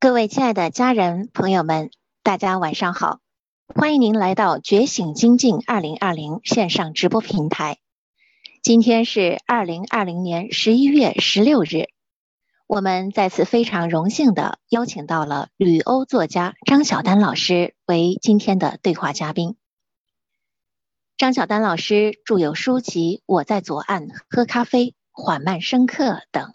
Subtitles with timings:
[0.00, 1.90] 各位亲爱的家人朋友们，
[2.22, 3.18] 大家晚上好！
[3.66, 7.78] 欢迎您来到觉醒精进二零二零线上直播平台。
[8.62, 11.88] 今天是二零二零年十一月十六日，
[12.68, 19.56] 我们再次非常荣幸的邀请到了旅欧作家张晓丹老师为今天的对话嘉宾。
[21.16, 26.54] 张晓丹老师著有书籍《我在左岸喝咖啡》《缓慢深刻》等。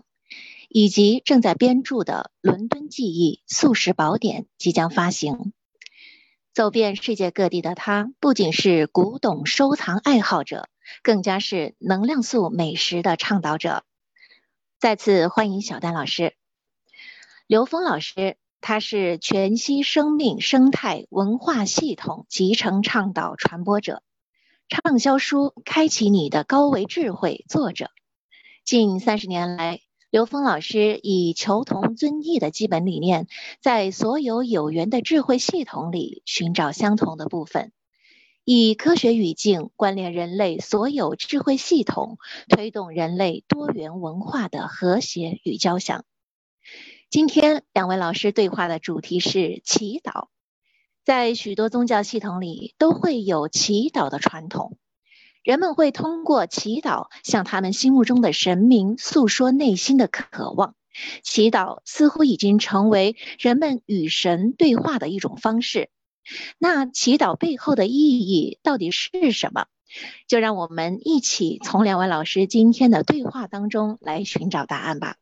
[0.76, 5.54] 以及正在编著的《伦敦记忆素食宝典》即将发行。
[6.52, 10.68] 走遍世界各地的他，不仅是古董收藏爱好者，
[11.04, 13.84] 更加是能量素美食的倡导者。
[14.80, 16.34] 再次欢迎小丹老师。
[17.46, 24.02] 刘峰老师，他是全息生命生态文化系统集成倡导传播者，
[24.70, 27.92] 畅销书《开启你的高维智慧》作者。
[28.66, 29.83] 近三十年来。
[30.14, 33.26] 刘峰老师以求同尊异的基本理念，
[33.62, 37.72] 在所有有缘的智慧系统里寻找相同的部分，
[38.44, 46.06] 以科学语境关联人类所有智慧系统，推动人类多元文化的和谐与交响。
[47.10, 50.28] 今天两位老师对话的主题是祈祷，
[51.04, 54.78] 在许多宗教系统里都会有祈祷的传统。
[55.44, 60.76] 人们会通过祈祷向他们心目中的神明诉说内心的渴望。
[61.24, 65.90] 祈祷似乎已经成为人们与神对话的一种方式。
[66.58, 69.66] 那祈祷背后的意义到底是什么？
[70.28, 75.18] 就让我们一起从两位老师今天的对话当中来寻找答案吧。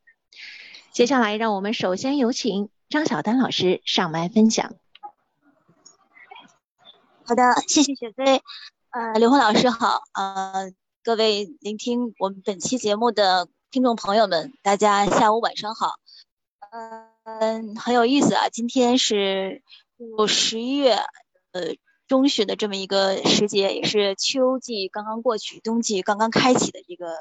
[0.92, 4.74] 接下来，让我们首先有请张晓丹老师上麦分享。
[7.24, 8.42] 好的，谢谢雪飞。
[8.92, 10.70] 呃，刘峰老师好，呃，
[11.02, 15.94] 各位聆听我们本期节目的听众朋友们，大家下午晚上好。
[17.24, 19.62] 嗯，很有意思啊，今天是
[20.28, 20.96] 十一月
[21.52, 21.74] 呃
[22.06, 27.14] 中旬的这么一个时节，也是秋季刚刚过去，冬季刚刚开启的这个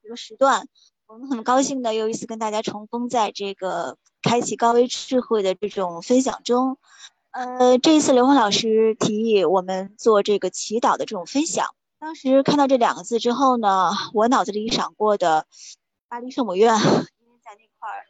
[0.00, 0.66] 一个时段。
[1.06, 6.78] 我们很高兴的又一次跟大家重逢在这个开启高维智慧的这种分享中。
[7.38, 11.68] 呃，这一次刘峰老师提议我们做这个祈祷的这种分享。
[12.00, 15.46] 当时看到这两个字之后呢，我脑子里闪过的
[16.08, 18.02] 巴黎圣母院，因为在那块儿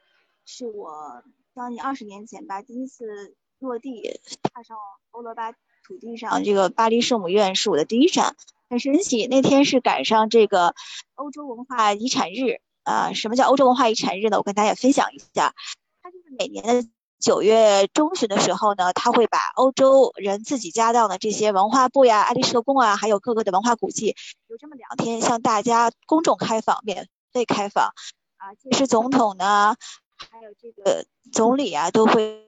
[0.47, 1.23] 是我
[1.55, 4.79] 将近二十年前吧第一次落地踏上
[5.11, 8.35] 欧罗巴土地上，这个巴黎圣母院是我的第一站，
[8.71, 9.27] 很神奇。
[9.27, 10.75] 那天是赶上这个
[11.17, 13.13] 欧洲文化遗产日啊。
[13.13, 14.39] 什么叫欧洲文化遗产日呢？
[14.39, 15.55] 我跟大家分享一下，
[16.03, 16.89] 它就是每年的。
[17.19, 24.15] 九月中旬的时候呢，他会把欧洲人自己家当的这些文化部呀、爱丽舍宫啊，还有各个的文化古迹，
[24.47, 27.93] 有这么两天向大家公众开放，免费开放
[28.37, 28.55] 啊。
[28.55, 29.75] 届时总统呢，
[30.17, 32.47] 还有这个总理啊，都会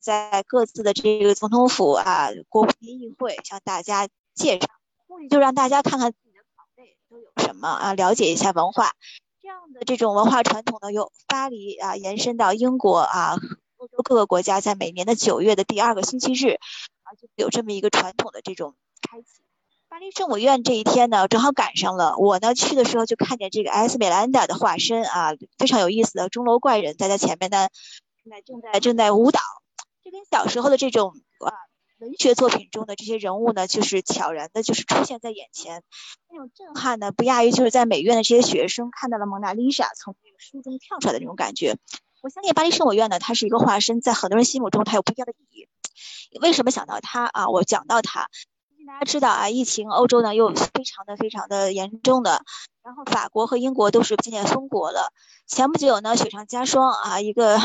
[0.00, 4.68] 在各自的这个总统府啊、国民议会向大家介绍，
[5.08, 8.92] 目的就让大家看看自己的岗位都有什么啊，了解一下文化。
[9.42, 13.34] 这样的这种文化传统呢，由巴黎啊延伸到英国啊。
[13.86, 16.54] 欧洲各个国家在每年的九月的第二个星期日
[17.04, 18.74] 啊，就有这么一个传统的这种
[19.08, 19.26] 开启。
[19.88, 22.16] 巴黎圣母院这一天呢，正好赶上了。
[22.18, 27.68] 我呢去的时候就看见这个艾斯美兰达的化身啊，非常有意思的钟楼怪人，在他前面呢，
[28.24, 29.40] 正在正在正在舞蹈。
[30.02, 31.54] 这跟小时候的这种啊
[31.98, 35.84] 文学作品中的这些人物呢，就是悄然的，就是出现在眼前。
[36.28, 41.76] 那种震撼呢，不亚于就是在美院的这些学生看到了蒙娜丽莎从这个书中跳出来的那种感觉。
[42.22, 45.68] 我相信巴黎圣母院呢，它是一个化身，在很多人心目中它有不一样的意义。
[46.40, 47.48] 为什么想到它啊？
[47.48, 48.28] 我讲到它，
[48.86, 52.42] 大家知道啊，疫情欧洲呢又非常的非常的严重的，
[52.82, 55.12] 然后法国和英国都是渐渐封国了。
[55.46, 57.60] 前不久呢，雪上加霜啊，一个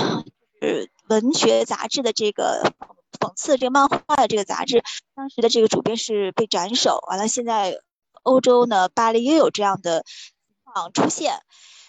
[0.61, 2.71] 是文学杂志的这个
[3.19, 4.83] 讽刺这个漫画的这个杂志，
[5.15, 7.03] 当时的这个主编是被斩首。
[7.07, 7.79] 完了，现在
[8.21, 11.39] 欧洲呢，巴黎又有这样的情况出现。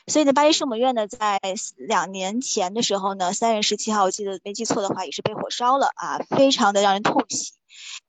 [0.07, 1.41] 所以呢，巴黎圣母院呢，在
[1.77, 7.55] 两年前的时候呢，三月十七号，我记得没记错的话，也是被火烧了啊，非常的让人痛惜。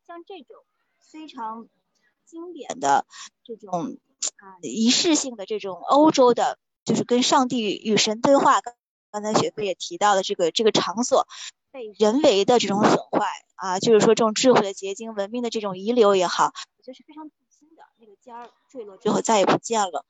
[0.08, 0.64] 像这种
[1.12, 1.68] 非常
[2.26, 3.06] 经典的
[3.44, 3.98] 这种
[4.38, 8.74] 啊仪式性的这种欧洲的，就是跟上帝与神对话，刚
[9.12, 11.28] 刚才雪飞也提到的这个这个场所
[11.72, 16.46] 被人为的这种损坏啊，就是说这种智慧的结晶、文明的这种遗留也好，
[16.78, 17.84] 我觉得是非常痛心的。
[18.00, 20.06] 那个尖儿坠落之后再也不见了。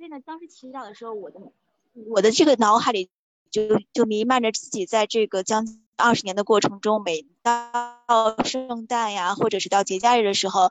[0.00, 1.38] 所以呢，当时祈祷的时候，我的
[2.08, 3.10] 我的这个脑海里
[3.50, 10.70] 就就弥漫着自己在这个将近二十年的过程中，每到圣诞呀，或者是到节假日的时候，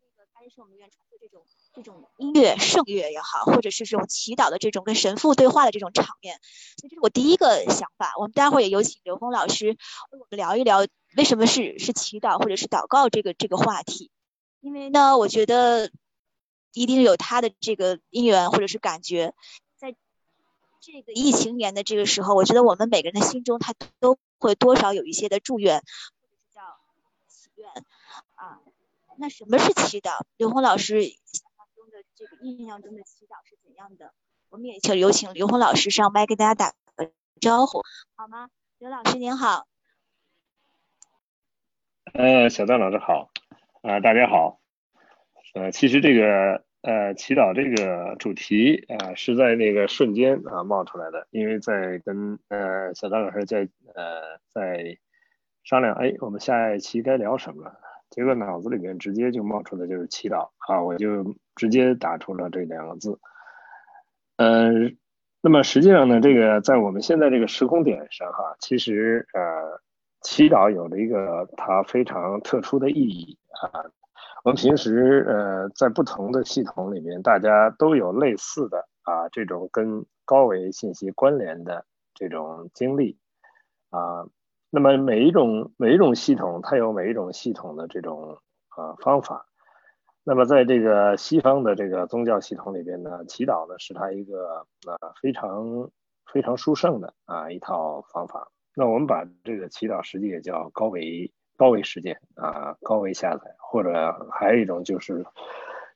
[0.00, 1.42] 这个巴黎圣母院传的这种
[1.74, 6.38] 这种音乐圣乐也好，或者是这种祈祷的这种跟神父对话的这种场面，
[6.76, 8.12] 所以这是我第一个想法。
[8.16, 9.70] 我们待会儿也有请刘峰老师
[10.12, 10.86] 为我们聊一聊
[11.16, 14.12] 为什么是是祈祷或者是祷告这个这个话题。
[14.60, 15.90] 因为呢，我觉得
[16.72, 19.34] 一定有他的这个因缘或者是感觉，
[19.76, 19.94] 在
[20.80, 26.62] 这个疫情年的这个时候，我觉得我们每个人的心中他都会多少有一些的祝愿，或者是叫
[27.28, 27.68] 祈愿
[28.34, 28.60] 啊。
[29.16, 30.20] 那什么是祈祷？
[30.36, 32.04] 刘红老师想象中的。
[32.14, 34.12] 这个印象中的祈祷是怎样的？
[34.48, 37.82] 我们也请有请刘红老师上麦跟大家打个招呼，
[38.16, 38.50] 好吗？
[38.78, 39.68] 刘老师您好。
[42.14, 43.30] 呃，小段老师好，
[43.82, 44.58] 啊，大家好。
[45.54, 54.98] 呃，其实这个呃祈祷这个主题啊是在那个瞬间啊冒出来的，因为在跟呃小张老师在呃在
[55.64, 57.72] 商量，哎，我们下一期该聊什么？
[58.10, 61.34] 结果脑子里面直接就冒出的就是祈祷啊，我就。
[61.58, 63.18] 直接打出了这两个字，
[64.36, 64.96] 嗯，
[65.42, 69.80] 那么实际上呢，这个在我们现在这个时空点上哈，其实呃，
[70.20, 73.90] 祈祷有了一个它非常特殊的意义啊。
[74.44, 83.18] 我们平时呃在不同的系统里面，大家都有类似的啊这种跟高维信息关联的这种经历
[83.90, 84.26] 啊。
[84.70, 88.38] 那么每一种每一种系统，它有每一种系统的这种
[88.68, 89.46] 啊方法。
[90.24, 95.90] 那么，在这个西方的这个宗教系统里边呢，祈祷呢是它一个呃非常
[96.30, 98.50] 非常殊胜的啊一套方法。
[98.74, 103.90] 那我们把这个祈祷实际也叫高维高维实践啊，高维下载，或者
[104.32, 105.26] 还有一种就是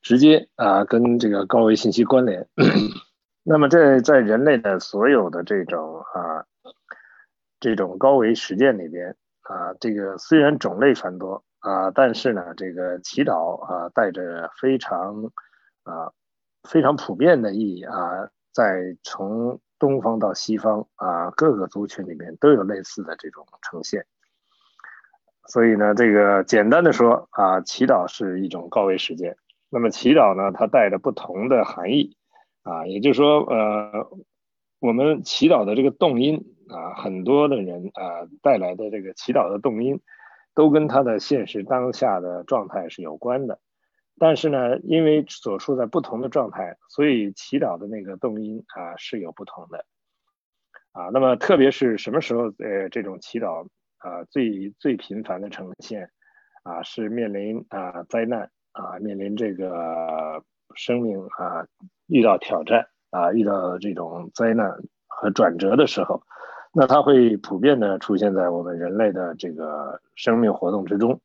[0.02, 2.46] 直接啊跟这个高维信息关联。
[3.42, 6.44] 那么这在人类的所有的这种啊
[7.58, 11.42] 这种高维实践里边啊，这个虽然种类繁多。
[11.62, 15.30] 啊，但是呢，这个祈祷啊，带着非常
[15.84, 16.10] 啊
[16.68, 24.04] 非常普遍的意义啊，在从东方到西方啊，各个族群里面都有类似的这种呈现。
[25.48, 29.36] 所以呢，这个简单的说啊，祈祷是一种高维实践。
[29.70, 32.16] 那么祈祷呢，它带着不同的含义
[32.62, 34.08] 啊，也就是说，呃，
[34.80, 40.00] 我们祈祷的这个动因啊，很多的人啊带来的这个祈祷的动因。
[40.54, 43.58] 都跟他的现实当下的状态是有关的，
[44.18, 49.86] 但是呢，因为所处在不同的状态，所以祈祷的那个动因啊是有不同的，
[50.92, 53.66] 啊，那么特别是什么时候呃这种祈祷
[54.02, 56.10] 啊最最频繁的呈现
[56.62, 60.42] 啊是面临啊灾难啊面临这个
[60.74, 61.66] 生命啊
[62.06, 64.70] 遇到挑战啊遇到这种灾难
[65.06, 66.22] 和转折的时候。
[66.74, 71.20] 那它会普遍的出现在我们人类的这个生命活动之中，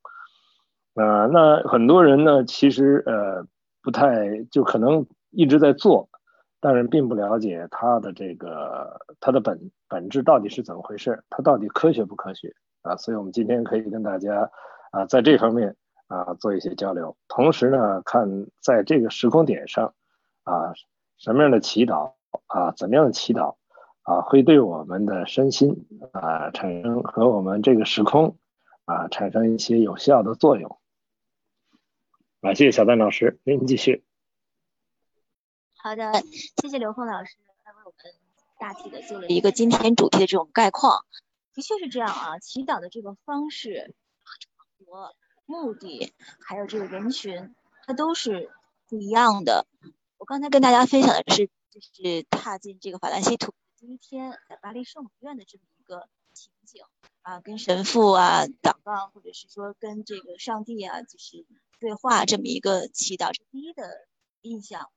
[0.95, 3.47] 啊，那很多人呢，其实呃
[3.81, 6.09] 不太就可能一直在做，
[6.59, 12.53] 但是并不了解它的这个它的本本质到底是怎么回事，它到底科学不科学
[12.87, 12.95] 啊？
[12.97, 14.51] 所以我们今天可以跟大家
[14.91, 15.75] 啊在这方面
[16.07, 19.93] 啊做一些交流，同时呢，看在这个时空点上
[20.43, 20.73] 啊
[21.17, 22.13] 什么样的祈祷
[22.47, 23.55] 啊怎么样的祈祷。
[24.07, 28.37] 啊，会对我们的身心啊产生和我们这个时空
[28.85, 30.79] 啊产生一些有效的作用。
[32.39, 34.05] 啊，谢谢小丹老师，您继续。
[35.75, 38.13] 好的，谢谢刘峰老师，他为我们
[38.57, 41.03] 大体的做了一个今天主题的这种概况。
[41.57, 43.95] 的确是这样啊，祈祷的这个方式
[44.85, 45.15] 和
[45.47, 47.55] 目的，还有这个人群，
[47.87, 48.51] 它都是
[48.87, 49.65] 不一样的。
[50.19, 53.55] 我刚才跟大家分享的是，就是踏进这个法兰西土。
[53.79, 56.83] 第一天在巴黎圣母院的这么一个情景
[57.23, 61.43] 啊，跟神父啊祷告，或者是说跟这个上帝啊就是
[61.79, 64.07] 对话这么一个祈祷，是第一的
[64.41, 64.91] 印象。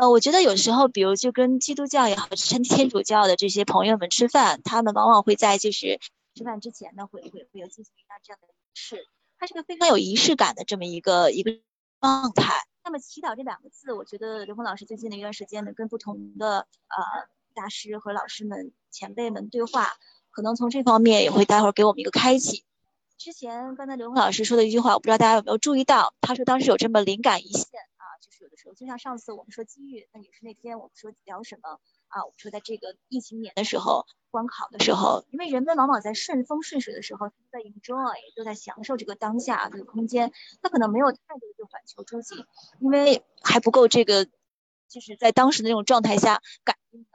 [0.00, 5.98] 呃，我觉得有时候，比如就跟基督教也好，天天主教的这些朋友们吃饭，他们往往会在就是
[6.34, 9.06] 吃饭之前呢，会会会有进行一下这样的仪式，
[9.38, 11.52] 它是个非常有仪式感的这么一个一个
[12.00, 12.52] 状态。
[12.84, 17.28] 那么祈祷这两个字，我觉得刘峰老师最近的一段时间呢，跟不同的呃。
[17.54, 19.88] 大师和老师们、前辈们对话，
[20.30, 22.64] 可能从这方面也会待会儿给我们一个开启。
[23.18, 27.66] 之前刚才刘峰老师说的一句话，我不知道大家有没有注意到，他说当时有这么灵感一现，
[28.74, 32.22] 就像上次我们说机遇，那也是那天我们说聊什么啊？
[32.24, 42.44] 我们说在这个疫情年的时候，关考的时候，因为人们往往在顺风顺水的时候，都在 enjoy，都在享受这个当下这个空间，他可能没有太多的反求诸己，
[42.80, 44.26] 因为还不够这个，
[44.88, 47.08] 就是在当时的那种状态下感应的。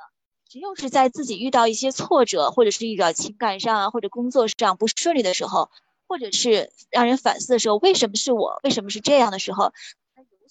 [0.50, 5.70] 只有是在自己遇到一些挫折，或者是遇到情感上啊，或者工作上不顺利的时候，
[6.08, 8.58] 或者是让人反思的时候，为什么是我？
[8.64, 9.74] 为什么是这样的时候，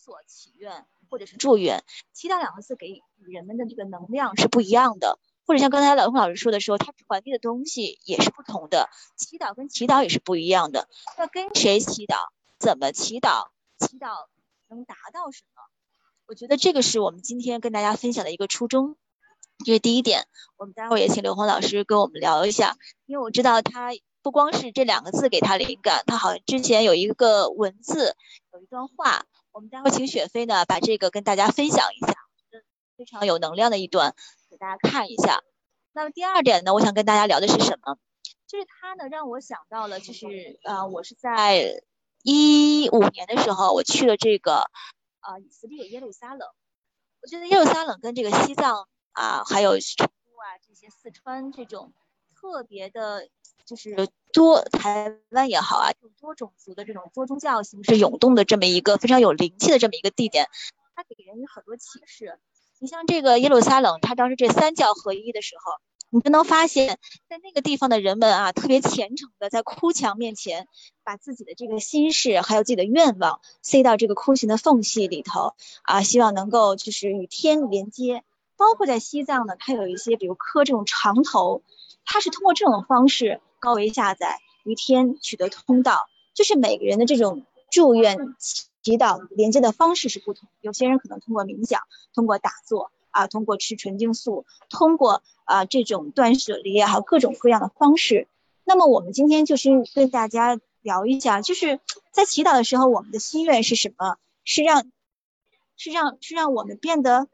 [0.07, 1.83] 所、祈愿或者是祝愿。
[2.13, 8.89] 祈祷两个字给人们的这个能量是不一样的，或者像刚才老洪老师说的时候，它传递的东西也是不同的。
[9.17, 10.89] 祈祷跟祈祷也是不一样的。
[11.19, 12.15] 那跟谁祈祷？
[12.61, 13.49] 怎么祈祷？
[13.81, 14.29] 祈祷
[14.69, 15.63] 能达到什么？
[16.27, 18.97] 我觉得这个是我们今天跟大家分享的一个初衷。
[19.65, 28.17] 这是第一点，我们待会儿也请刘红老师跟我们聊一下，因为我知道他不光是这两个字给他灵感，他好像之前有一个文字，
[28.53, 29.25] 有一段话，
[29.57, 32.15] 我们待会请雪飞呢把这个跟大家分享一下，
[32.99, 34.15] 非常有能量的一段，
[34.51, 35.43] 给大家看一下。
[35.95, 37.97] 那么第二点呢，我想跟大家聊的是什么？
[38.47, 41.81] 就是他呢让我想到了，就是呃，我是在
[42.23, 44.71] 一五年的时候，我去了这个
[45.23, 46.47] 呃以色列耶路撒冷，
[47.23, 48.87] 我觉得耶路撒冷跟这个西藏。
[49.13, 51.95] 啊，还有成都啊，这些四川这种
[52.39, 53.27] 特别的，
[53.65, 53.97] 就是
[54.37, 60.51] 多台湾也好啊，这种多种族的这种多宗教形式涌动的这么一个非常有灵气的这么一个地点，
[60.95, 62.39] 它给人有很多启示。
[62.79, 65.73] 你像这个耶路撒冷，它当时这三教合一的时候，
[66.11, 66.99] 你就能发现，
[67.31, 70.69] 在那个地方的人们啊，特别虔诚的在哭墙面前，
[71.03, 78.23] 把自己的这个心事还有自己的愿望塞到这个哭墙的缝隙里头啊，希望能够就是与天连接。
[78.59, 81.63] 包括在西藏呢，它有一些，比如磕这种长头，
[82.05, 86.09] 它是通过这种方式高维下载于天取得通道。
[86.35, 91.81] 就是每个人的这种祝愿祈祷连接的方式是不同，有些人可能通过冥想，
[92.15, 98.29] 通过打坐啊，通过吃纯净素，通过啊这种断舍离也好，各种各样的方式。
[98.63, 101.81] 那么我们今天就是跟大家聊一下，就是
[102.13, 104.17] 在祈祷的时候，我们的心愿是什么？
[104.45, 104.85] 是让
[105.77, 107.27] 是让是让我们变得。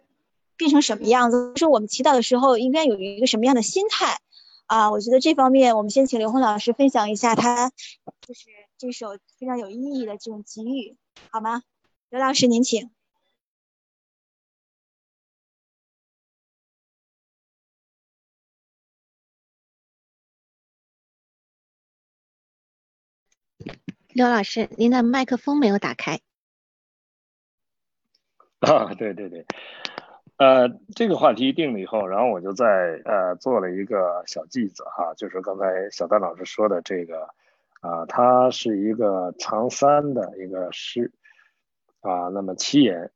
[0.55, 1.53] 变成什么样子？
[1.55, 4.21] 就是我们祈祷的时候应该有一个什么样的心态
[4.67, 4.91] 啊？
[4.91, 7.71] 我觉得这方面我们先请刘红老师分享一下他
[8.21, 10.97] 就是这首非常有意义的这种给予，
[11.31, 11.63] 好吗？
[12.11, 12.91] 刘老师您请。
[24.09, 26.21] 刘老师，您的麦克风没有打开。
[28.59, 29.47] 啊，对对对。
[30.43, 37.29] 呃，这个话题定了以后，然后我就在呃做了一个小记子哈，就是刚才小丹老师说的这个
[37.81, 41.13] 啊，它是一个长三的一个诗
[42.01, 43.13] 啊，那么七言，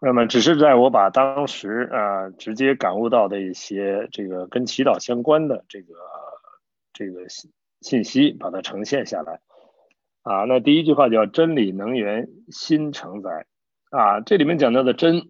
[0.00, 5.94] 那么只是在我把当时啊直接感悟到的一些这个跟祈祷相关的这个
[6.92, 9.38] 这个信信息，把它呈现下来
[10.22, 10.42] 啊。
[10.48, 13.46] 那第一句话叫真理能源心承载
[13.90, 15.22] 啊，这里面讲到的真。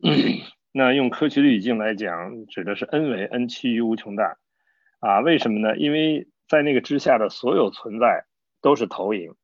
[0.76, 4.38] 那用科学的语境来讲，指的是 n 为 n 趋于无穷大
[4.98, 5.20] 啊？
[5.20, 5.76] 为什么呢？
[5.76, 8.24] 因为在那个之下的所有存在
[8.60, 9.36] 都是投影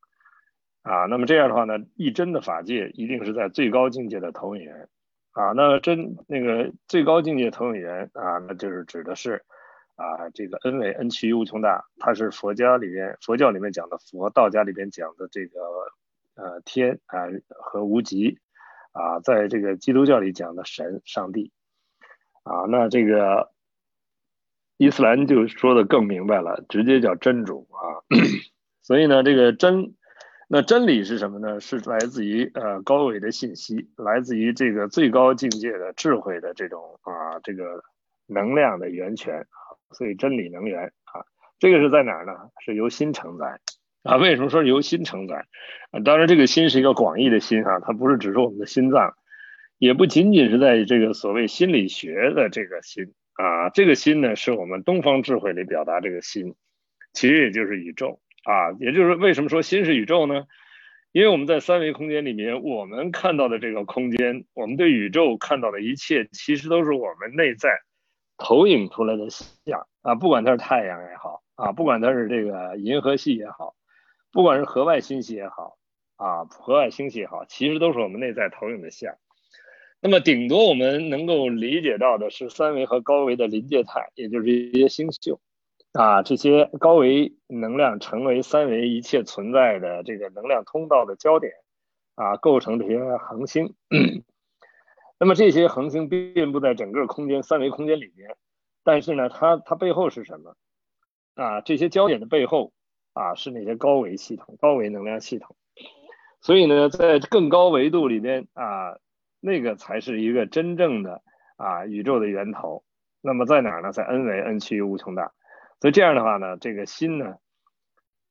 [0.82, 1.04] 啊。
[1.04, 4.88] 那么这样的话呢，一真的法界一定是在最高境界的投影源
[5.30, 5.52] 啊。
[5.52, 9.44] 那真那个最高境界投影源啊，那就是指的是
[9.94, 15.60] 啊这个 n 为 n 趋于无穷大，它是佛家里面佛教里面讲的佛，道家里面讲的这个
[16.34, 18.40] 呃天啊和无极。
[18.92, 21.52] 啊，在这个基督教里讲的神、上帝，
[22.42, 23.52] 啊，那这个
[24.76, 28.02] 伊斯兰就说的更明白了，直接叫真主啊。
[28.82, 29.94] 所以呢，这个真，
[30.48, 31.60] 那真理是什么呢？
[31.60, 37.84] 是来自于呃高维的信息，来自于这个最高境界的智慧的这种啊这个
[38.26, 39.46] 能量的源泉。
[39.92, 41.26] 所以真理能源啊，
[41.58, 42.32] 这个是在哪儿呢？
[42.64, 43.60] 是由心承载。
[44.02, 45.46] 啊，为什么说由心承载？
[45.90, 49.14] 啊，当然这个心是一个广义的心啊，它不是只是我们的心脏，
[49.78, 56.54] 也不仅仅是在这个所谓心理学的这个心啊，这个心呢是我们东方智慧里表达这个心，
[57.12, 60.44] 其实也就是宇宙啊，也就是为什么说心是宇宙呢？
[61.12, 67.80] 因为我们在三维空间里面，我们看到的这个空间，我们对宇宙看到的一切，其实都是我们内在
[68.38, 73.74] 投影出来的像啊，不管它是太阳也好啊，不管它是这个银河系也好。
[74.32, 75.76] 不管是河外星系也好，
[76.16, 79.16] 啊，河外星系也好，其实都是我们内在投影的像。
[80.00, 85.40] 那么，顶多我们能够理解到的是三维和高维的临界态，也就是一些星宿，
[85.92, 91.52] 啊，这些高维能量成为三维一切存在的这个能量通道的焦点，
[92.14, 93.74] 啊，构成这些恒星。
[95.18, 98.36] 那么，这些恒星遍布在整个空间三维空间里面，
[98.84, 100.54] 但是呢，它它背后是什么？
[101.34, 102.72] 啊，这些焦点的背后。
[103.12, 105.56] 啊，是那些高维系统、高维能量系统，
[106.40, 108.98] 所以呢，在更高维度里边啊，
[109.40, 111.22] 那个才是一个真正的
[111.56, 112.84] 啊宇宙的源头。
[113.22, 113.92] 那么在哪儿呢？
[113.92, 115.32] 在 n 维 n 趋于无穷大。
[115.80, 117.36] 所以这样的话呢，这个心呢，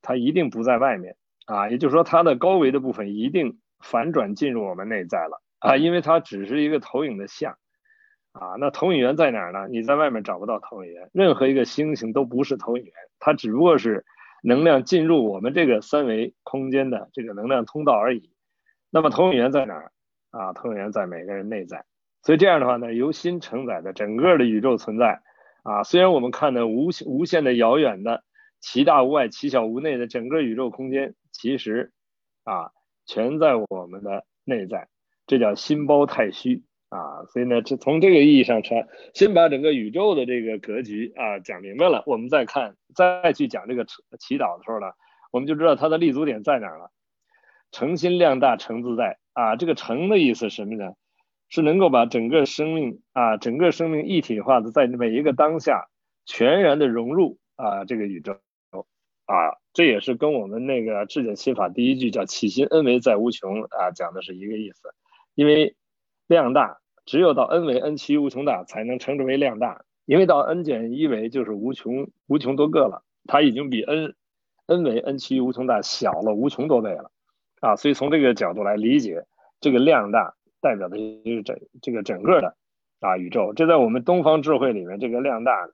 [0.02, 7.56] 它一定不在外面啊，也就是说，它的高维的部分一定反转进入我们内在了啊，因为它只是一个投影的像
[8.32, 8.54] 啊。
[8.58, 9.68] 那投影源在哪儿呢？
[9.68, 14.04] 你在外面找不到投影源，任何一个星星都不是投影源，它只不过是
[14.42, 18.30] 能量进入我们这个三维空间的这个能量通道而已。
[18.90, 19.92] 那么投影源在哪儿
[20.30, 20.52] 啊？
[20.52, 21.84] 投影源在每个人内在。
[22.22, 25.22] 所以这样的话呢，由心承载的整个的宇宙存在
[25.62, 28.24] 啊，虽然我们看的无无限的遥远的，
[28.60, 31.92] 其大无外，其小无内的整个宇宙空间，其实
[32.44, 32.72] 啊，
[33.06, 34.88] 全在我们的内在，
[35.26, 37.24] 这叫心包太虚啊。
[37.32, 43.86] 所以呢，这从这个意义上说，先把整个宇宙的这个格局啊讲明白了，我们再看，再去讲这个
[44.18, 44.88] 祈祷的时候呢，
[45.32, 46.90] 我们就知道它的立足点在哪了。
[47.72, 50.92] 诚心量大，诚自在啊，这个诚的意思什么呢？
[51.48, 55.88] 是能够把整个生命啊，整个生命一体化的，在每一个当下
[56.24, 58.34] 全然的融入啊，这个宇宙
[59.26, 64.94] 啊，这也是跟我们那个智者心法第一句叫“起心恩为在无穷”啊，讲的是一个意思。
[65.34, 65.76] 因为
[66.26, 69.84] 量大，只有到 n 为 n 趋于无穷大，才能称之为量大。
[70.06, 74.14] 因为到 n 减一为就是无穷无穷多个了，它已经比 n
[74.66, 77.10] n 为 n 趋于无穷大小了无穷多倍了
[77.60, 79.24] 啊，所以从这个角度来理解
[79.60, 80.34] 这个量大。
[80.62, 82.54] 代表的就是整这个整个的
[83.00, 85.70] 啊宇宙，这在我们东方智慧里面，这个量大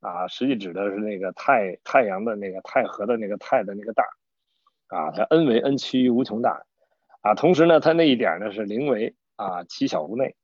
[0.00, 4.02] 啊，实际指的是那个太太阳的那个太和的那个太的那个大
[4.88, 6.64] 啊，它 n 为 n 趋于无穷大
[7.20, 10.34] 啊，同时呢，它那一点呢是零为啊其小无内，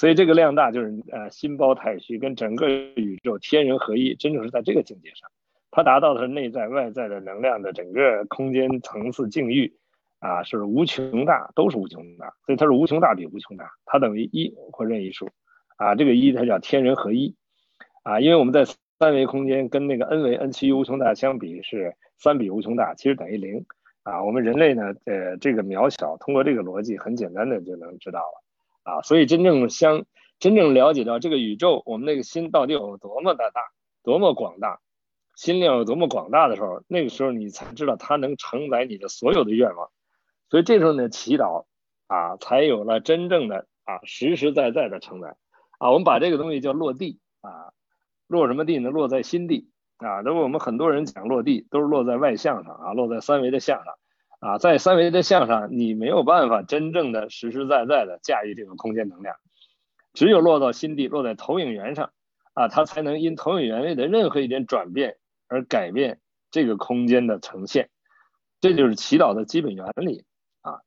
[0.00, 5.28] 所以这个量大就是呃心包太虚，跟整个宇宙天人合一，真正是在这个境界上，
[5.70, 9.76] 它达到的是内在外在的能量的整个空间层次境域。
[10.20, 15.30] 啊，是无穷大，都是无穷大，所以它是无穷大比无穷大，它等于一或任意数，
[15.76, 17.34] 啊，这个一它叫天人合一，
[18.02, 18.66] 啊，因为我们在
[18.98, 23.64] 三维空间跟那个 n 维 n 趋于无穷大相比是三比无穷大，其实等于零，
[24.02, 28.44] 啊，我们人类呢，呃，这个渺小，通过这个逻辑很简单的就能知道了，
[28.90, 30.04] 啊，所以真正相
[30.38, 33.60] 真正了解到这个宇宙，我们那个心到底有多么的大，
[34.02, 34.80] 多么广大，
[35.36, 39.90] 心量有多么广大的时候，那个时候你才知道它能承载你的所有的愿望。
[40.48, 41.66] 所以这时候呢，祈祷
[42.08, 45.36] 啊，才有了真正的啊实实在在的承载
[45.78, 45.90] 啊。
[45.90, 47.72] 我们把这个东西叫落地啊，
[48.26, 48.90] 落什么地呢？
[48.90, 50.20] 落在心地啊。
[50.24, 53.94] 那么我们很多人讲落地，都是落在外相上啊，落在三维的相上
[54.40, 54.58] 啊。
[54.58, 59.36] 在三维的相上，你没有办法真正的实实在在的驾驭这个空间能量，
[60.12, 62.12] 只有落到心地，落在投影源上
[62.54, 67.88] 啊，它才能因投影源位的任何一点转变而改变这个空间的呈现。
[68.60, 70.24] 这就是祈祷的基本原理
[70.60, 70.80] 啊。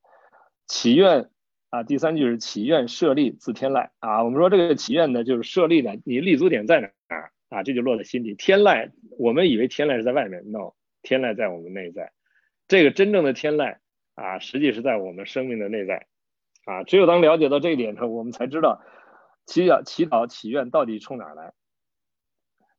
[0.68, 1.30] 祈愿
[1.70, 4.22] 啊，第三句是祈愿设立自天籁啊。
[4.22, 7.62] 我们说这个祈愿呢，就是设立的，你立足点在哪儿啊？
[7.64, 8.34] 这就落在心底。
[8.34, 12.12] 天籁，我们以为天籁是在外面，no，天籁在我们内在。
[12.68, 13.78] 这个真正的天籁
[14.14, 16.06] 啊，实际是在我们生命的内在
[16.64, 16.84] 啊。
[16.84, 18.82] 只有当了解到这一点之后，我们才知道
[19.46, 21.52] 祈祷、祈祷、祈愿到底冲哪来。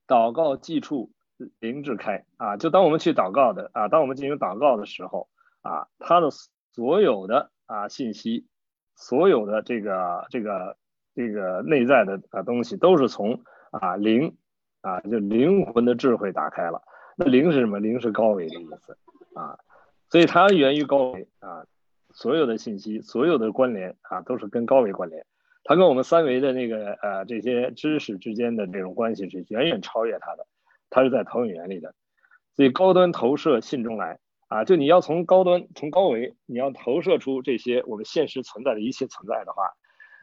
[0.08, 1.12] 祷告即处
[1.60, 5.30] 灵智开啊，就当我们去祷告的啊，当我们进行祷告的时候
[5.62, 6.30] 啊，他的
[6.74, 7.52] 所有的。
[7.68, 8.46] 啊，信息，
[8.96, 10.78] 所有的这个这个
[11.16, 14.38] 这个内在的啊东西，都是从啊灵
[14.82, 16.84] 啊，就灵魂的智慧打开了。
[17.18, 17.80] 那灵是什么？
[17.80, 18.96] 灵是高维的意思
[19.34, 19.58] 啊，
[20.16, 21.66] 所以它源于高维啊，
[22.14, 25.26] 所有的信息，所有的关联啊，都是跟高维关联。
[25.66, 30.48] 它跟我们三维的那个呃这些知识之间的这种关系是远远超越它的，
[30.90, 31.94] 它是在投影原理的，
[32.56, 34.20] 所以高端投射信中来。
[34.48, 39.74] 啊，就你要从高端、从高维，你要投射出这些我们现实存在的一切存在的话，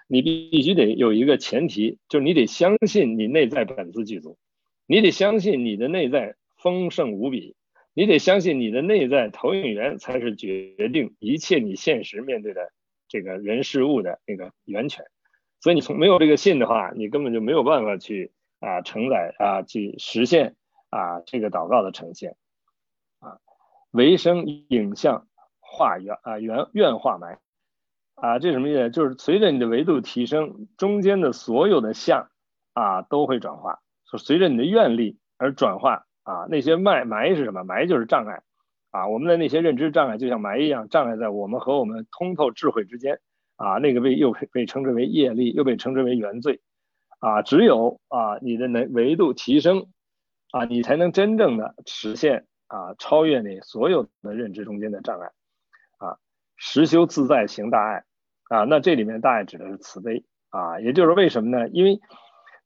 [0.09, 4.39] 你必须得有一个前提，就是你得相信你内在本自具足，
[4.87, 7.57] 你得相信你的内在丰盛无比，
[7.95, 12.73] 你得相信你的内在投影源才是决定一切你现实面对的
[13.09, 15.05] 这个人事物的那个源泉。
[15.61, 20.57] 所以你从没有这个信的话，你根本就没有办法去啊承载啊去实现
[20.91, 22.37] 啊这个祷告的呈现
[23.21, 23.39] 啊。
[23.91, 25.29] 唯生影像
[25.61, 27.39] 化圆啊圆愿化埋
[28.15, 28.91] 啊，这什么意思？
[28.91, 32.31] 就是随着你的维度提升，中间的所有的相
[32.73, 36.47] 啊都会转化，随着你的愿力而转化啊。
[36.49, 37.65] 那些埋埋是什么？
[37.65, 38.43] 埋就是障碍
[38.91, 39.09] 啊。
[39.09, 43.21] 我们的那些认知障碍就像埋一样，障碍在我们和我们通透智慧之间
[43.57, 43.79] 啊。
[43.79, 46.61] 那个被又被称之为业力，又被称之为原罪
[47.21, 47.43] 啊。
[47.43, 49.87] 只有啊你的能维度提升
[50.51, 52.47] 啊，你才能真正的实现。
[52.73, 55.27] 啊，超越你所有的认知中间的障碍，
[55.99, 56.17] 啊，
[56.57, 58.05] 实修自在行大爱，
[58.49, 61.69] 啊，那这里面大爱指的是慈悲，啊，也就是为什么呢？
[61.69, 62.01] 因为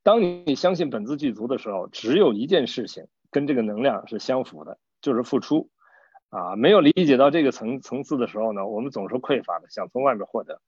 [0.03, 5.69] 当你相信本自具足的时候，只有一件事情跟这个能量是相符的，就是付出，
[6.29, 10.61] 啊，没有理解到这个层层次的时候呢，我们总是匮乏的，想从外面获得，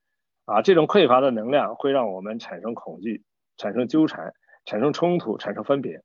[0.45, 3.24] 啊，这种匮乏的能量会让我们产生恐惧、
[3.58, 4.34] 产生纠缠、
[4.65, 6.04] 产生冲突、产生分别。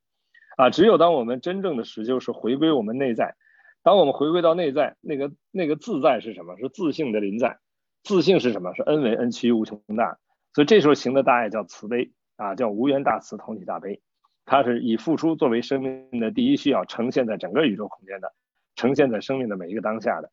[0.56, 3.34] 啊，只有当我们真正的实修是回归我们内在，
[3.82, 6.56] 当我们回归到内在，那个那个自在是什么？
[6.58, 7.58] 是自性的临在。
[8.04, 8.72] 自性是什么？
[8.74, 10.16] 是恩为恩趋无穷大。
[10.52, 14.00] 所以这时候行的大爱叫慈悲啊，叫无缘大慈，同体大悲。
[14.44, 18.32] 它是以付出作为生命的第一需要，呈现在整个宇宙空间的，
[18.76, 20.30] 呈现在生命的每一个当下的。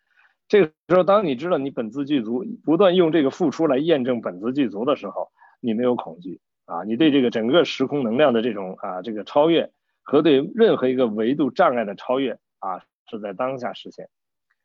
[0.47, 9.71] 这个时候，当你知道你本自具足，不断用这个付出来验证本自具足的时候，你没有恐惧啊，你对这个整个时空能量的这种啊这个超越
[10.01, 14.09] 和对任何一个维度障碍的超越啊，是在当下实现。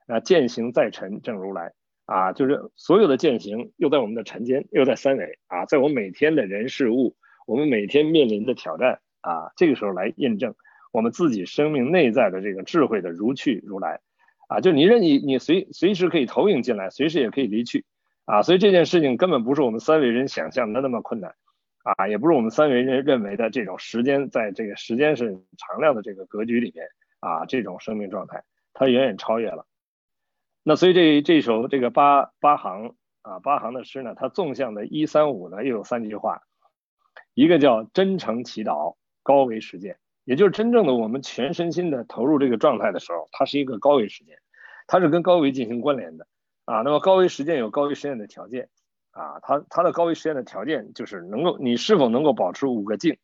[0.06, 1.72] 啊，践行在尘正如来
[2.04, 10.54] 啊，就是所有的践行又在我们的尘间，又在三维啊，在我们每天的人事物，我们每天面临的挑战啊，这个时候来验证
[10.92, 14.00] 我们自己生命内在的这个智慧的如去如来。
[14.48, 17.84] 啊，就你任意，你随随时可以投影进来，随时也可以离去，
[18.26, 21.34] 啊，所以这件事情根本不是我们三维人想象的那么困难，
[21.82, 26.86] 啊，也不是我们三维人认为的这种时间在这个时间是常量的这个格局里面，
[27.18, 29.66] 啊，这种生命状态，它远远超越了。
[30.62, 36.42] 那所以这这首这个八八行啊八行的诗呢，它纵向的一三五呢又有三句话，
[37.34, 38.94] 一个叫真诚祈祷，
[39.26, 39.98] 高维实践。
[40.22, 44.38] 也就是真正的我们全身心的投入这个状态的时候，它是一个高维实践，
[44.86, 46.26] 它是跟高维进行关联的
[46.64, 46.82] 啊。
[46.82, 48.68] 那么高维实践有高维实践的条件
[49.10, 53.18] 啊，它它的高维实践的条件就是能够你是否能够保持五个静，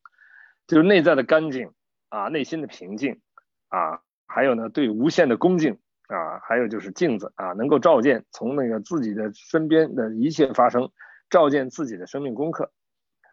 [0.67, 1.71] 就是内在的干净
[2.09, 3.21] 啊，内心的平静
[3.69, 10.91] 啊，还有呢对无限的恭敬啊，还有就是镜子啊，能够照见从那个自己的身边的一切发生，
[11.31, 12.71] 照见自己的生命功课。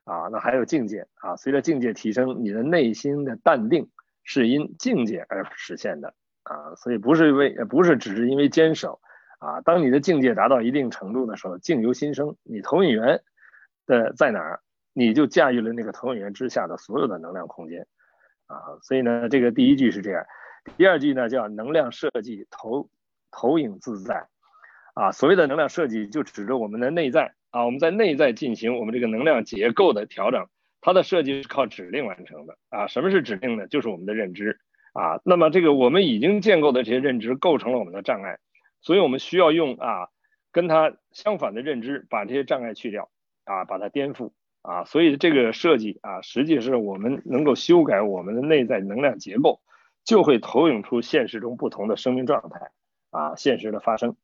[0.09, 3.91] 啊，那还有境界啊，随着境界提升，你的内心的淡定
[4.23, 9.01] 是因境界而实现的啊，所以不是为不是只是因为坚守
[9.37, 13.21] 啊，当你的境界达到一定程度的时候，境由心生，你投影源
[13.85, 14.61] 的在哪儿，
[14.93, 17.85] 你就驾驭了那个投影源之下的所有的能量空间
[18.47, 20.25] 啊，所以呢，这个第一句是这样，
[20.75, 22.89] 第二句呢叫能量设计投
[23.29, 24.27] 投影自在
[24.95, 27.35] 啊，所谓的能量设计就指着我们的内在。
[27.51, 30.47] 啊，我们在内在进行我们这个能量结构的调整，
[30.81, 32.87] 它的设计是靠指令完成的啊。
[32.87, 33.67] 什么是指令呢？
[33.67, 34.59] 就是我们的认知
[34.93, 35.19] 啊。
[35.25, 38.37] 那么这个我们已经建构的这些认知构成了我们的障碍，
[38.81, 40.09] 所以我们需要用啊
[40.51, 43.09] 跟它相反的认知把这些障碍去掉
[43.45, 44.31] 啊，把它颠覆
[44.61, 44.83] 啊。
[44.83, 49.59] 所以这个设计啊，实际是我们能够修改我们的内在能量结构，
[50.05, 52.69] 就会投影出现实中不同的生命状态
[53.09, 54.15] 啊，现实的发生。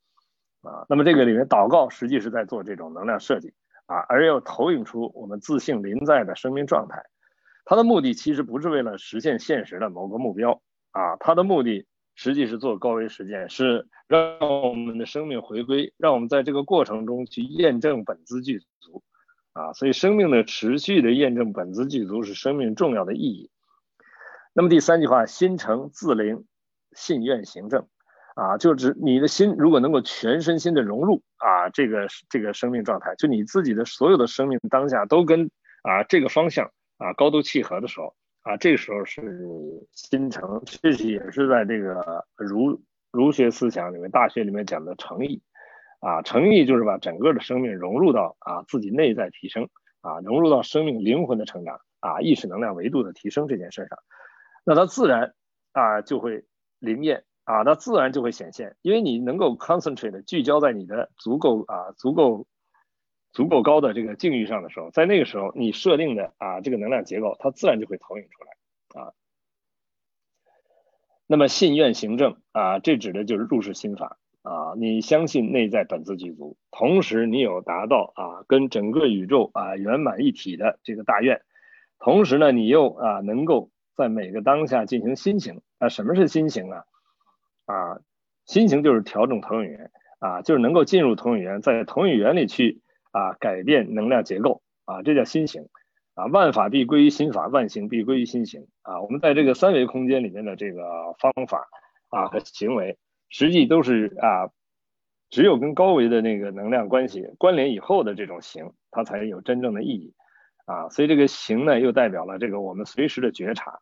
[0.66, 3.54] 啊，那么这个里面祷告实际是在做这种能量设计
[3.86, 7.04] 啊，而要投影出我们自信临在的生命状态。
[7.66, 19.04] 它的目的其实不是为了实现现实的某个目标啊，它的目的实际是做高维实践，是让我们的生命回归，让我们在这个过程中去验证本自具足
[19.54, 19.74] 啊。
[19.74, 23.50] 所以生命的持续的验证本自具足是生命重要的意义。
[24.54, 26.46] 那么第三句话，心诚自灵，
[26.94, 27.88] 信愿行正。
[28.36, 35.50] 啊，就指你的心如果能够全身心的融入啊，这个这个生命状态，就你自己的所有的生命当下都跟
[35.84, 39.22] 啊这个方向啊高度契合的时候啊，这个时候是
[39.94, 45.42] 心诚，这是也是在这个儒儒学思想里面，大学里面讲的诚意
[46.02, 49.70] 啊，诚意就是把整个的生命融入到啊自己内在提升
[50.02, 53.98] 啊，融入到生命灵魂的成长啊，意识能量维度的提升这件事上，
[54.66, 55.34] 那它自然
[55.72, 56.44] 啊就会
[56.80, 57.24] 灵验。
[57.46, 62.48] 啊，它自然就会显现，因为你能够 concentrate 聚焦在你的足够啊足够
[63.32, 69.14] 足够高的这个境遇上的时候，在那个时候你设定的啊这个能量结构，它自然就会投影出来啊。
[71.28, 81.42] 那么信愿行正啊，这指的就是入世心法啊，你相信内在本自具足，同时你有达到啊跟整个宇宙啊圆满一体的这个大愿，
[82.00, 86.86] 同时呢你又啊能够在每个当下进行心行啊，什么是心行啊？
[87.66, 88.00] 啊，
[88.46, 95.68] 心情就是调整投影源啊，就是能够进入投影源，在投影源里去啊改变能量结构啊，这叫心行
[96.14, 96.26] 啊。
[96.28, 99.02] 万法必归于心法，万行必归于心行啊。
[99.02, 101.68] 我们在这个三维空间里面的这个方法
[102.10, 102.98] 啊和行为，
[103.30, 104.50] 实际都是啊，
[105.30, 110.14] 只有跟高维的那个能量关系关联以后的这种行，它才有真正的意义
[110.66, 110.90] 啊。
[110.90, 113.80] 所以这个行呢，又代表了这个我们随时的觉察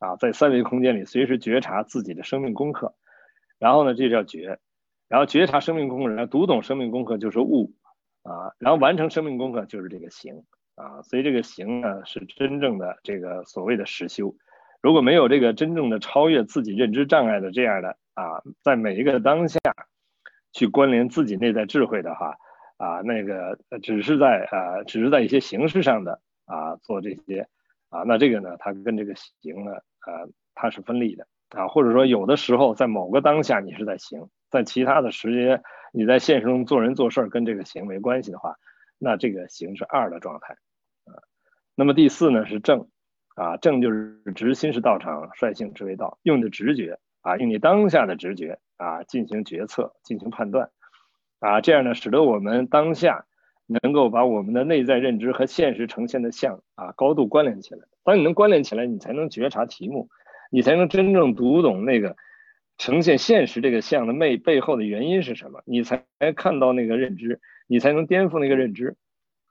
[0.00, 2.94] 啊，在三维空间里随时觉察自己的生命功课。
[3.62, 4.58] 然后呢，这叫觉，
[5.06, 7.72] 然后觉察生命功课，然后读懂生命功课就是悟。
[8.24, 10.42] 啊，然后完成生命功课就是这个行。
[10.74, 14.34] 啊，所以这个行呢是真正的这个所谓的实修。
[14.80, 19.60] 如果没有这个真正的超越自己认知障碍的这样的啊，在每一个当下
[20.52, 22.34] 去关联自己内在智慧的话
[22.78, 27.46] 啊那个只是在啊只是在一些形式上的啊做这些
[27.90, 31.28] 啊，那这个呢，它跟这个行呢啊它是分立的。
[31.54, 35.62] 啊，或者说有的时候在某个当下你是在行，在其他的时间
[35.92, 38.56] 你在现实中做人做事跟这个行没关系的话，
[38.98, 40.54] 那这个行是二的状态
[41.04, 41.22] 啊。
[41.74, 42.88] 那么第四呢是正。
[43.34, 50.68] 啊，正就是直心是道场，率性之为道，用你的直觉啊，用你当下的直觉啊进行决策，进行判断
[51.40, 53.24] 啊，这样呢，使得我们当下
[53.66, 57.86] 能够把我们的内在认知和现实呈现的像啊高度关联起来。
[58.04, 60.10] 当你能关联起来，你才能觉察题目，
[60.52, 62.14] 你才能真正读懂那个
[62.76, 66.04] 呈现现实这个像的背背后的原因是什么，你才
[66.36, 68.96] 看到那个认知，你才能颠覆那个认知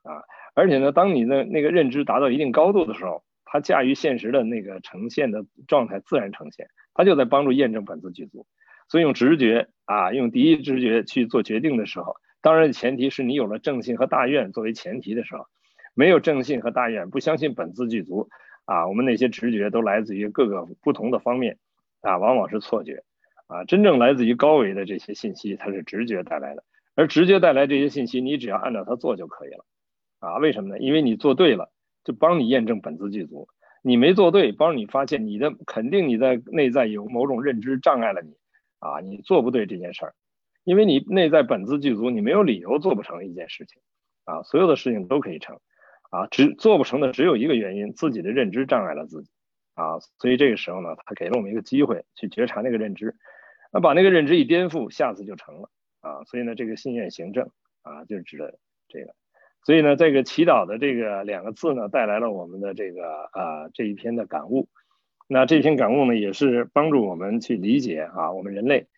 [0.04, 0.22] 啊。
[0.54, 8.46] 而且呢，当你的那个认知达到一定高度的时候，它驾驭现实的那个呈现的状态自然呈现，它就在帮助验证本自具足。
[8.88, 15.46] 所以用直觉啊，用第一直觉去做决定的时候，当然前提是你有了正信和大愿作为前提的时候，
[15.94, 18.28] 没有正信和大愿，不相信本自具足
[18.64, 21.58] 啊，我们那些直觉都来自于各个不同的方面
[22.00, 23.04] 啊，往往是错觉
[23.46, 23.64] 啊。
[23.64, 29.64] 真正来自于高维的这些信息，它是直觉带来的，而直觉带来这些信息，你只要按照它做就可以了
[30.20, 30.38] 啊。
[30.38, 30.78] 为什么呢？
[30.78, 31.70] 因为你做对了。
[32.04, 33.46] 就帮你验证本自具足，
[33.80, 38.34] 你没做对，帮你发现你的肯定你在内在有某种认知障碍了你
[38.80, 40.14] 啊，你做不对这件事儿，
[40.64, 43.80] 因为你内在本自具足，你没有理由做不成一件事情
[44.24, 45.60] 啊，所有的事情都可以成
[46.12, 49.30] 啊，只做不成的只有一个原因，自己的认知障碍了自己
[49.74, 53.16] 啊，所以这个时候呢，他给了我们一个机会去觉察那个认知，
[53.72, 55.70] 那把那个认知一颠覆，下次就成了
[56.02, 57.48] 啊，所以呢，这个心愿行政
[57.80, 59.14] 啊，就指的这个。
[59.64, 64.68] 所以呢，这个祈祷的这个两个字呢，带来了我们的这个啊这一篇的感悟。
[65.28, 68.88] 那这篇感悟呢，也是帮助我们去理解啊，我们人类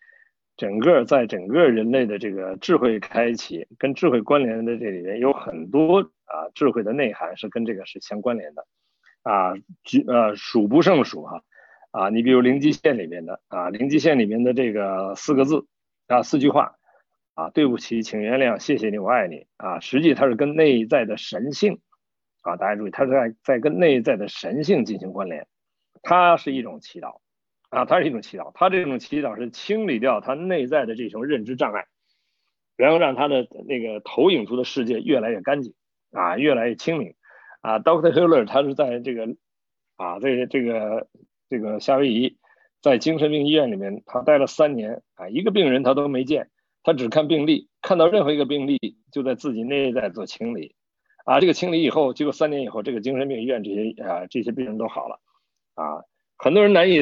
[0.57, 8.65] 整个在整个人类的这个智慧开启跟智慧关联的这里面有很多啊智慧的内涵是跟这个是相关联的
[9.23, 9.53] 啊，
[10.07, 11.43] 呃数不胜数哈
[11.91, 15.65] 啊，你比如灵极限里面的啊灵极限里面的这个四个字
[16.07, 16.75] 啊四句话。
[17.37, 19.81] 啊，对不起，请原谅，谢谢你，我爱你啊！
[19.81, 21.81] 实际它是跟内在的神性
[22.43, 25.45] 啊，大家注意，它是在在跟内在的神性进行关联，
[26.01, 27.19] 它是一种祈祷
[27.75, 31.87] 啊，它是一种祈祷，它这种祈祷是清理掉它内在的这种认知障碍，
[32.77, 35.73] 然后让它的那个投影出的世界越来越干净
[36.11, 37.15] 啊，越来越清明
[37.59, 37.79] 啊。
[37.79, 39.35] Doctor Hiller 他是在这个
[39.97, 41.07] 啊，在这个
[41.49, 42.37] 这个夏威夷
[42.81, 46.49] 在精神病医院里面，他待了三年啊，一个病人他都没见。
[46.81, 48.79] 他只看病例，看到任何一个病例，
[49.11, 50.75] 就在自己内在做清理，
[51.25, 55.19] 啊，这个清理以后，结果三年以后，这个精神病医院这些啊这些病人都好了，
[55.73, 56.03] 啊，
[56.37, 56.99] 很多人难以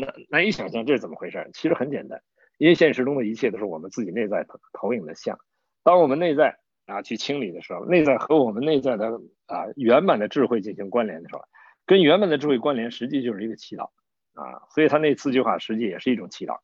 [0.00, 2.20] 难难以想象这是怎么回事，其实很简单，
[2.58, 5.38] 因为现实中的一切都是我们自己内在投投影的像，
[5.82, 9.06] 当我们内在啊去清理的时候，内在和我们内在的
[9.46, 11.42] 啊圆满的智慧进行关联的时候，
[11.86, 13.90] 跟圆满的智慧关联，实际就是一个祈祷，
[14.34, 16.58] 啊，所以他那四句话实际也是一种祈祷。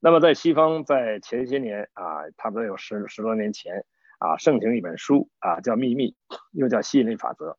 [0.00, 3.84] 那么在西方，在前些年啊，差不多有十十多年前
[4.18, 6.10] 啊，盛行一本书啊，叫《秘密》，
[6.52, 7.56] 又叫吸引力法则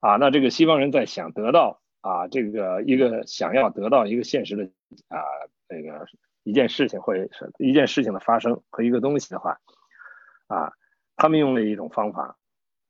[0.00, 0.16] 啊。
[0.16, 4.64] 那这个西方人在想得到啊，这个一个想要得到一个现实的
[5.08, 5.22] 啊，
[5.68, 6.06] 那个
[6.42, 9.58] 一件事情或者是一件事情的发生和一个东西的话
[10.48, 10.72] 啊，
[11.16, 12.36] 他们用了一种方法。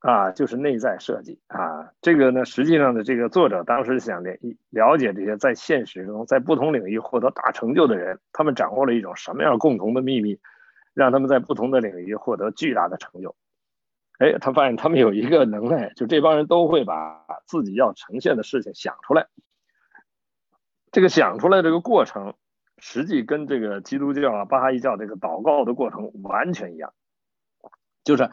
[0.02, 4.30] 啊，就是内在设计啊，这个呢，实际上的这个作者当时想了
[4.70, 10.40] 了解这些在现实中在不同领域获得大成就的人，他们掌握了一种什么样共同的秘密，
[10.94, 13.36] 让他们在不同的领域获得巨大的成就。
[14.20, 19.26] 哎，他发现他们有一个能耐，就这帮人都会把自己要呈现的事情想出来。
[20.92, 22.34] 这个想出来这个过程，
[22.78, 26.94] 实际跟这个基督教啊、巴哈伊教这个祷告的过程完全一样，
[28.04, 28.30] 就是。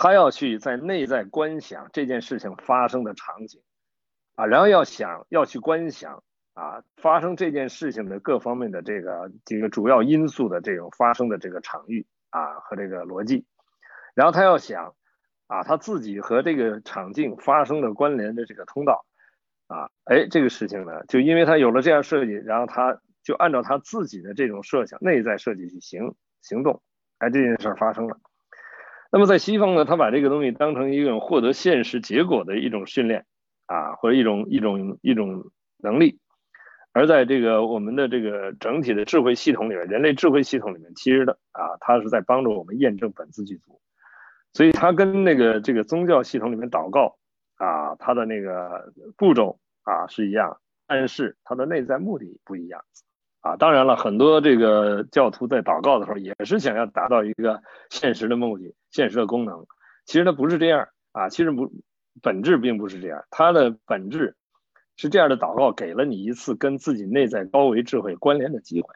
[0.00, 3.62] 他要去在内在观想这件事情发生的场景，
[4.36, 6.22] 啊，然后要想要去观想
[6.54, 13.44] 啊发生这件事情的各方面的这个这个主要因素的这种发生的这个场域啊和这个逻辑，
[14.14, 14.94] 然后他要想
[15.48, 19.04] 啊他自己和这个场景发生的关联的这个通道
[19.66, 26.80] 啊，哎，这个事情呢，就因为他有了这样设计，然后他就按照他自己的这种设想内在设计去行行动，
[27.18, 28.18] 哎，这件事儿发生了。
[29.10, 33.26] 那么在西方呢，他把这个东西当成一种获得现实结果的一种训练
[33.66, 36.18] 啊，或者一种一种一种能力。
[36.92, 43.80] 而在这个我们的这个整体的智慧系统里面，人类智慧系统里面，其实的啊，它是在帮助我们验证本自具足。
[44.52, 47.16] 所以它跟那个这个宗教系统里面祷告
[47.56, 52.82] 啊，它的那个步骤啊是一样，但是它的内在目的不一样
[53.40, 53.56] 啊。
[53.56, 59.66] 当然了，很多这个教徒在祷告的时候也是想要达到一个现实的目的、现实的功能。
[60.06, 61.70] 其实它不是这样啊，其实不
[62.22, 64.34] 本质并不是这样，它的本质
[64.96, 68.88] 是这样的：祷告给了你一次跟自己内在高维智慧关联的机会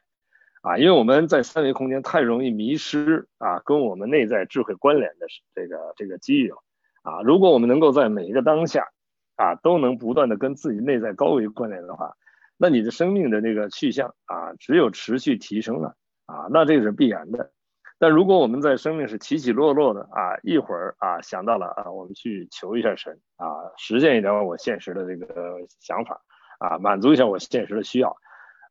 [0.62, 6.56] 啊，因为我们在三维空间太容易迷失啊，跟我们内在智慧关联的这个这个机遇了
[7.02, 7.20] 啊。
[7.22, 8.88] 如果我们能够在每一个当下。
[9.34, 12.14] 啊，都能不断的跟自己内在高维关联的话，
[12.58, 15.96] 那你的生命的这个去向啊，只有持续提升了
[16.26, 17.50] 啊，那这个是必然的。
[17.98, 23.46] 但如果我们在生命是起起落落的啊，一会儿啊想到了啊，我们去求一下神啊，
[23.78, 26.20] 实现一点我现实的这个想法
[26.58, 28.14] 啊，满足一下我现实的需要，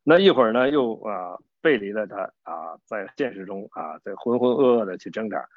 [0.04, 5.48] 那一会儿呢又啊背离了他啊，在现实中啊在浑浑噩噩的去挣扎。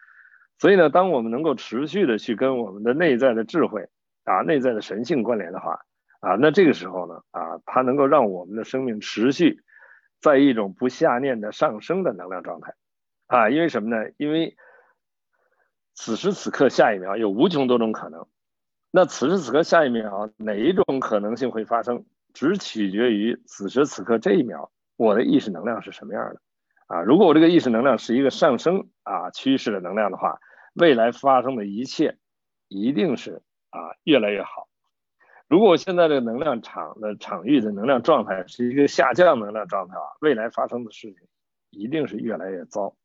[0.60, 3.90] 所以呢，当我们能够持续的去跟我们的内在的智慧。
[4.28, 5.86] 啊，内在的神性关联的话，
[6.20, 9.62] 啊，那这个时候呢，啊，它能够让我们的生命持续
[10.20, 12.74] 在一种不下念的上升的能量状态，
[13.28, 14.10] 啊，因为什么呢？
[14.18, 14.58] 因为
[15.94, 18.26] 此时此刻下一秒有无穷多种可能，
[18.90, 26.42] 那此时此刻下一秒哪一种可能性会发生，只取决于此时此刻这一秒我的意识能量是什么样的，
[26.88, 30.40] 啊，如果我这个意识能量是一个上升啊趋势的能量的话，
[30.74, 32.18] 未来发生的一切
[32.68, 33.42] 一定是。
[33.76, 34.70] 啊，越来越好。
[35.50, 41.28] 如果我现在这个能量场的场域的能量状态是一个下降能量状态啊，未来发生的事情
[41.72, 42.96] 一定是越来越糟。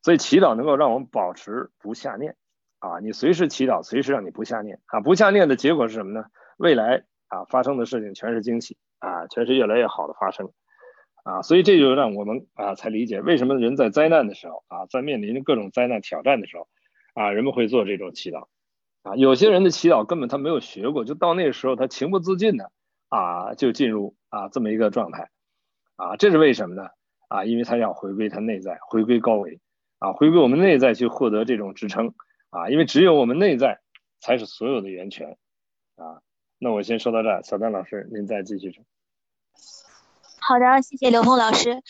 [0.00, 2.36] 所以祈祷能够让我们保持不下念
[2.78, 5.00] 啊，你随时祈祷，随时让你不下念啊。
[5.00, 6.24] 不下念的结果是什么呢？
[6.56, 10.50] 未来啊发生的事情全是惊喜啊，全是越来越好的发生
[11.24, 11.42] 啊。
[11.42, 16.68] 所以这就让我们啊才理解为什么人在灾难的时候啊，在面临着各种灾难挑战的时候
[17.14, 18.46] 啊，人们会做这种祈祷。
[19.02, 22.72] 啊，有些人的祈祷根本他没有学过，就到那个时候他情不自禁的
[23.08, 25.30] 啊，就进入啊这么一个状态，
[25.96, 26.88] 啊，这是为什么呢？
[27.28, 29.60] 啊，因为他要回归他内在，回归高维，
[29.98, 32.12] 啊，回归我们内在去获得这种支撑，
[32.50, 33.80] 啊，因为只有我们内在
[34.18, 35.38] 才是所有的源泉，
[35.94, 36.20] 啊，
[36.58, 38.84] 那我先说到这儿，小丹老师您再继续说。
[40.40, 41.82] 好的，谢谢刘峰老师，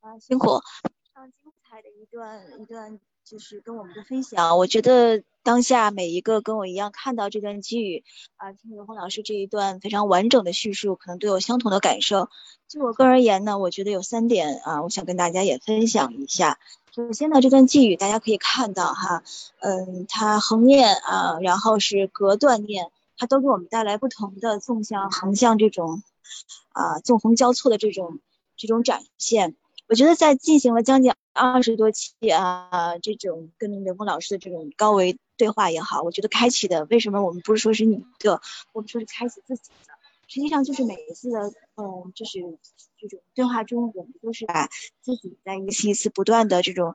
[0.00, 2.98] 啊，辛苦，非常精彩的一段一段。
[3.22, 8.02] 就是跟我们的分享，我觉得当下每一个跟我一样看到这段机遇
[8.34, 12.28] 啊，听刘峰老师这一段非常完整的叙述，可能都有相同的感受。
[12.66, 16.58] 就我个人而言呢，我觉得有三点啊，我想跟大家也分享一下。
[16.92, 19.22] 首先呢，这段寄语大家可以看到哈，
[19.60, 26.02] 嗯，它横念啊，然后是隔断念，它都给我们带来不同的纵向、横向这种
[26.70, 28.18] 啊纵横交错的这种
[28.56, 29.56] 这种展现。
[29.88, 38.40] 我觉得在进行了将近二十多期啊，这种跟刘峰老师的这种高维对话也好，我觉得开启的为什么我们不是说是你的，
[38.72, 39.92] 我们说是开启自己的，
[40.26, 42.38] 实际上就是每一次的嗯，就是
[42.98, 44.70] 这种对话中，我们都是把
[45.02, 46.94] 自己在一次一次不断的这种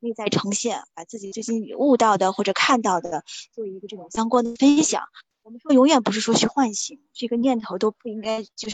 [0.00, 5.02] 内在呈现，把自己最近悟到的或者看到的做一个这种相关的分享。
[5.48, 8.68] 我们说永远不是说去唤醒这个念头都不应该就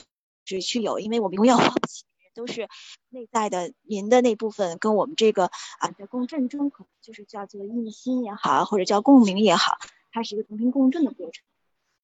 [0.45, 2.05] 是去有，因为我们永远唤不起。
[2.35, 2.69] 都是
[3.11, 5.45] 内在的，您的那部分跟我们这个
[5.79, 9.79] 啊，在共振中，可能就是叫做印心也好，或者叫共鸣也好，
[10.11, 11.45] 它是一个同频共振的过程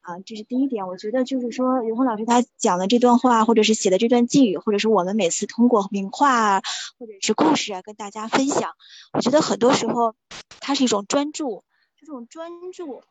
[0.02, 0.86] 啊，这是第一点。
[0.86, 6.60] 我觉得就是说，刘峰老师他讲的这段话，或者是写的这段寄语，或者是我们每次通过名画
[6.96, 8.74] 或者是故事啊，跟大家分享，
[9.12, 10.14] 我觉得很多时候
[10.60, 11.64] 它是一种专注，
[11.98, 13.02] 这种专注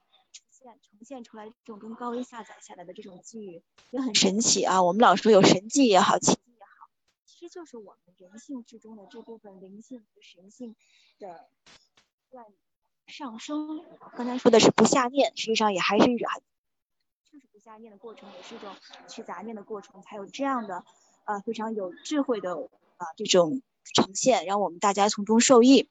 [0.62, 4.84] 现呈现出来这种跟高维下载下来的这种寄语也很神奇啊。
[4.84, 6.90] 我们老说有神迹也好，奇迹也好。
[7.26, 10.76] 其实就是我们人性之中的这部分灵性和神性
[11.18, 11.50] 的
[12.30, 12.46] 在
[13.08, 13.84] 上升。
[14.16, 18.76] 刚才说的是不下念，实际上也还是就是不下念的过程，也是一种
[19.08, 20.84] 去杂念的过程，才有这样的
[21.24, 23.62] 啊非常有智慧的啊这种
[23.94, 25.90] 呈现，让我们大家从中受益。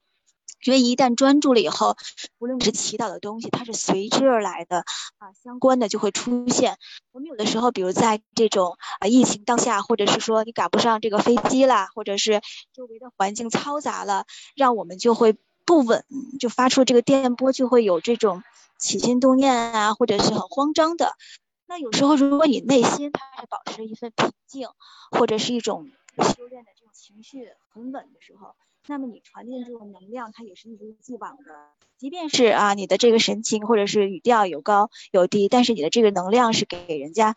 [0.64, 1.96] 因为一旦专注了以后，
[2.38, 4.78] 无论是祈祷的东西，它是随之而来的
[5.18, 6.76] 啊，相关的就会出现。
[7.12, 12.40] 我们有的时候，比如在这种啊疫情当下，或者是说你赶不上这个飞机啦，或者是
[12.72, 14.24] 周围的环境嘈杂了，
[14.56, 16.04] 让我们就会不稳，
[16.40, 18.42] 就发出这个电波，就会有这种
[18.78, 21.12] 起心动念啊，或者是很慌张的。
[21.66, 24.68] 那有时候，如果你内心它是保持一份平静，
[25.10, 28.56] 或者是一种修炼的这种情绪很稳的时候。
[28.88, 31.72] 那么你传递的这种能量，它也是一如既往的。
[31.96, 37.34] 即便是啊，你的这个神情或者是语调有高有低，但是你的这个能量是给人家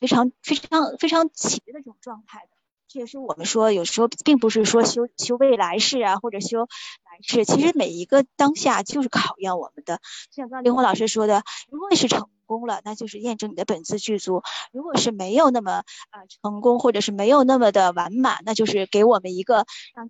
[0.00, 2.50] 非常非常非常齐的这种状态的。
[2.86, 10.00] 这也是我们说，有时候并不是说修修未来世啊，或者修来世，其实每一个当下就是考验我们的。
[10.30, 14.40] 就像刚刚林红老师说的，如果你是成功了，那就是验证你的本自具足；
[14.72, 20.08] 如果是没有那么啊成功，或者是没有那么的完满，那就是给我们一个让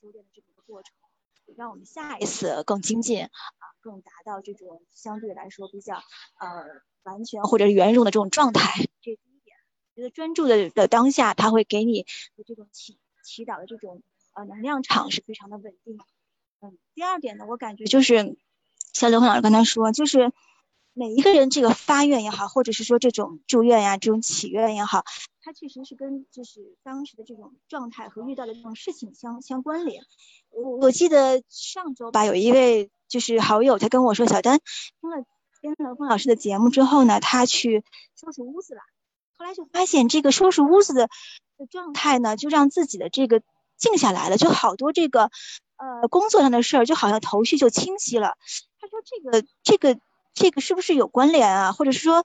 [0.00, 0.92] 修炼的这么一个过程，
[1.56, 3.30] 让我们下一次更精进啊，
[3.80, 6.64] 更达到这种相对来说比较呃
[7.02, 8.76] 完全或者圆融的这种状态。
[9.02, 9.56] 这第一点，
[9.96, 12.02] 觉得专注的的当下，它会给你
[12.36, 14.02] 的这种祈祈祷的这种
[14.34, 15.98] 呃能量场是非常的稳定。
[16.60, 18.36] 嗯，第二点呢，我感觉就是
[18.92, 20.32] 像刘红老师刚才说，就是
[20.98, 25.04] 每一个人这个发愿也好，或者是说这种祝愿呀、这种祈愿也好，
[25.40, 30.02] 它确实是跟就是当时的这种状态和遇到的这种事情相相关联。
[30.50, 34.58] 我我记得上周吧，有一位就是好友，他跟我说，小丹
[35.00, 35.24] 听了
[35.60, 37.84] 听了峰老师的节目之后呢，他去
[38.20, 38.80] 收拾屋子了，
[39.36, 41.08] 后来就发现这个收拾屋子的
[41.58, 43.40] 的状态呢，就让自己的这个
[43.76, 45.30] 静下来了，就好多这个。
[45.80, 48.34] 呃，工作上的事儿就好像头绪就清晰了。
[48.80, 50.00] 他说这个这个
[50.38, 51.72] 这个是不是有关联啊？
[51.72, 52.24] 或者是说，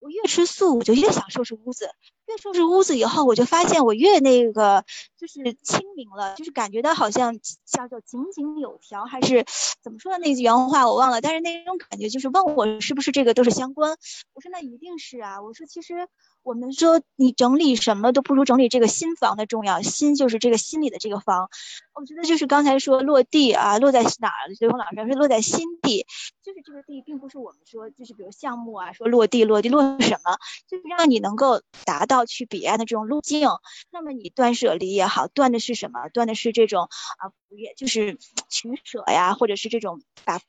[0.00, 1.90] 我越吃素，我就越想收拾屋子，
[2.26, 4.84] 越收拾屋子以后，我就发现我越那个
[5.18, 9.44] 就是清明了，就是感觉到好像叫做井井有条，还是
[9.82, 13.96] 怎么说的那句原话我忘了，但是那种感觉就是问我是不是这个都是相关。
[14.34, 15.42] 我说那一定是啊。
[15.42, 16.08] 我说其实。
[16.44, 21.48] 我们说你整理什么都不如整理这个心房的重要，心就是这个心里的这个房。
[21.94, 24.50] 我觉得就是刚才说落地啊，落在哪儿？
[24.58, 26.04] 刘峰老师说落在心地，
[26.42, 33.48] 就是这个地，并不是我们说就是比如项目啊，说落地落地落什么，就是让你能够达到要去彼岸的这种路径。
[33.90, 36.08] 那么你断舍离也好，断的是什么？
[36.12, 36.84] 断的是这种
[37.18, 38.18] 啊，也就是
[38.50, 40.40] 取舍呀，或者是这种把。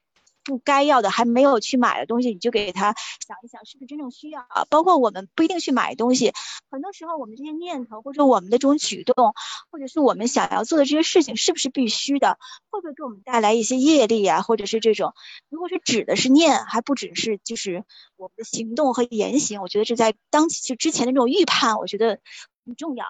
[0.43, 2.93] 不该要的还没有去买的东西，你就给他
[3.25, 4.65] 想一想，是不是真正需要啊？
[4.69, 6.33] 包括我们不一定去买东西，
[6.69, 9.33] 很多时候我们这些念头或者我们的这种举动，
[9.71, 12.37] 或者是我们想要做的这些事情，是不是必须的？
[12.69, 14.41] 会不会给我们带来一些业力啊？
[14.41, 15.13] 或者是这种，
[15.49, 17.83] 如果是指的是念，还不只是就是
[18.17, 22.19] 我们的行动和言行，我觉得这在当就之前的这种预判，我觉得
[22.65, 23.05] 很重要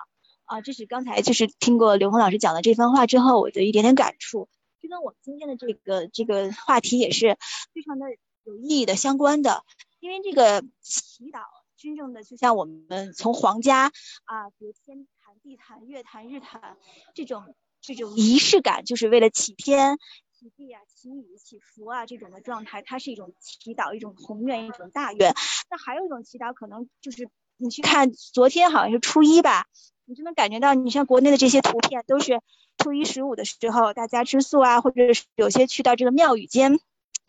[0.45, 0.61] 啊。
[0.61, 4.49] 这是刚才就是听过刘红老师讲的这番话之后，我的一点点感触。
[4.83, 7.37] 就跟我们今天的这个这个话题也是
[7.73, 8.05] 非常的
[8.43, 9.63] 有意义的相关的，
[10.01, 11.39] 因为这个祈祷
[11.77, 13.93] 真正的就像我们从皇家
[14.25, 16.77] 啊，比如天坛、地坛、月坛、日坛
[17.13, 19.97] 这种这种仪式感，就是为了祈天、
[20.33, 25.33] 祈地啊、祈雨、祈福啊这种的状态，它是一种祈祷，一种宏愿，一种大愿。
[25.69, 29.65] 那还有一种祈祷，可能就是你去看昨天好像是初一吧，
[30.05, 32.41] 你就能感觉到，你像国内的这些图片都是。
[32.79, 36.79] 初一十五的时候，大家吃素啊，或者是有些去到这个庙宇间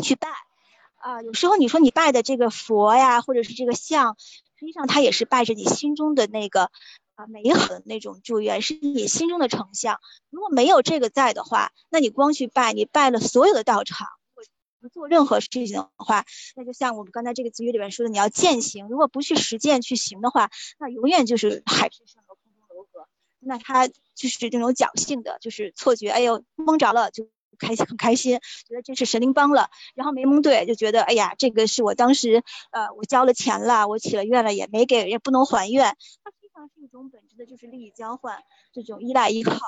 [0.02, 0.28] 去拜
[0.96, 1.20] 啊。
[1.20, 4.16] 有时候你说你拜的这个佛呀，或者是这个像，
[4.58, 6.70] 实际上它也是拜着你心中的那个
[7.14, 10.00] 啊美好的那种祝愿，是你心中的成像。
[10.30, 14.08] 如果没有这个在的话，那你光去拜，你拜了所有的道场，
[14.88, 16.24] 做任何事情的话，
[16.56, 18.88] 那就像我们刚才这个词语里面说的，你要践行。
[18.88, 23.08] 如果不去实践去行的话，那永远就是海市蜃楼，空中楼阁。
[23.40, 23.88] 那他。
[24.16, 27.26] 就是这种侥幸的，就是错觉，哎呦蒙着了就
[27.58, 38.38] 开心很开心，觉得这是神灵帮了，然后没蒙对，就觉得哎呀这个是我当时呃我交了钱了，我起了愿了也没给，也不能还愿，它实际上是一种本质的就是利益交换，
[38.72, 39.58] 这种依赖依靠。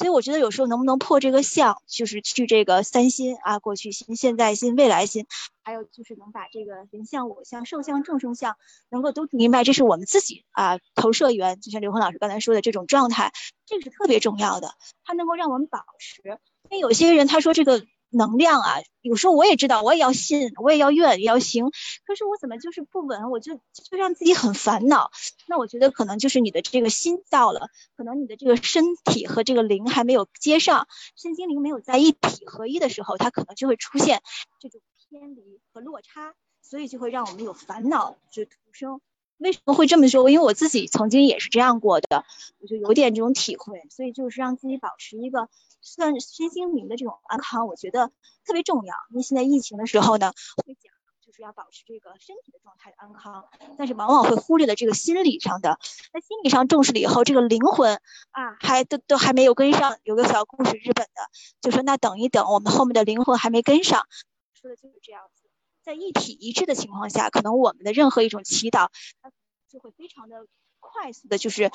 [0.00, 5.26] 所以我觉得有时候能不能破这个相，就是去这个三心啊，过去心、现在心、未来心，
[5.62, 8.56] 还有就是能把这个人相、我相、寿相、众生相，
[8.88, 13.34] 能够都明白，这是我们自己啊投射源，就像刘红老师刚才说的这种状态，
[13.66, 14.72] 这个是特别重要的，
[15.04, 16.22] 它能够让我们保持。
[16.70, 17.84] 因为有些人他说这个。
[18.10, 21.70] 能量啊，有时候我也知道，我也要信，我也要愿，也要行。
[22.04, 25.10] 可是我怎么就是不稳，我就就让自己很烦恼。
[25.46, 34.22] 那我觉得可能就是你的这个心到了，可能你的这个身体和这个灵还没有接上，身心灵没有在一体合一的时候，它可能就会出现
[34.58, 39.00] 这种偏离和落差，所以就会让我们有烦恼就徒生。
[39.38, 40.28] 为什么会这么说？
[40.28, 42.26] 因为我自己曾经也是这样过的，
[42.58, 45.48] 我就有点这种体会，所以就是让自己保持一个
[45.80, 48.10] 算身心灵的这种安康，我觉得
[48.44, 48.94] 特别重要。
[49.10, 50.32] 因为现在疫情的时候呢，
[50.66, 50.92] 会讲
[51.24, 55.78] 就是要保持这个身体的状态的安康，但是往往会忽略了这个心理上的。
[56.12, 58.00] 在心理上重视了以后，这个灵魂
[58.30, 59.98] 啊，还都都还没有跟上。
[60.02, 64.06] 有个小故事，日本的就说那等一等，我们后面的灵魂还没跟上，
[64.52, 65.48] 说的就是这样子。
[65.82, 68.88] 在一体一致的情况下，可能我们的任何一种祈祷，
[69.22, 69.30] 它
[69.68, 70.46] 就会非常的
[70.80, 71.70] 快速的，就是。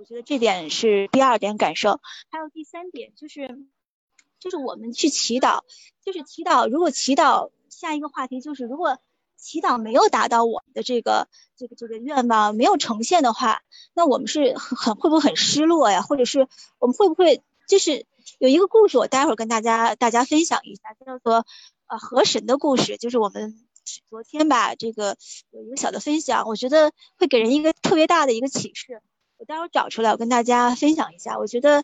[0.00, 2.00] 我觉得这点是第二点感受。
[2.30, 3.58] 还有第三点就是，
[4.38, 5.60] 就是我们去祈祷，
[6.02, 6.66] 就是祈祷。
[6.70, 8.98] 如果祈祷下一个话题就是，如果
[9.36, 13.60] 祈祷没有达到我们的这个这个这个愿望，没有呈现的话，
[13.92, 16.00] 那我们是很会不会很失落呀？
[16.00, 16.48] 或者是
[16.78, 18.06] 我们会不会就是
[18.38, 21.44] 有一个故事，我待会儿跟大家大家分享一下，叫做。
[21.88, 23.66] 呃，河神的故事就是我们
[24.08, 25.16] 昨天吧，这个
[25.50, 29.02] 有一个小的分享，我觉得会给人一个特别大的一个启示。
[29.40, 31.38] 我待会儿找出来，我跟大家分享一下。
[31.38, 31.82] 我觉得，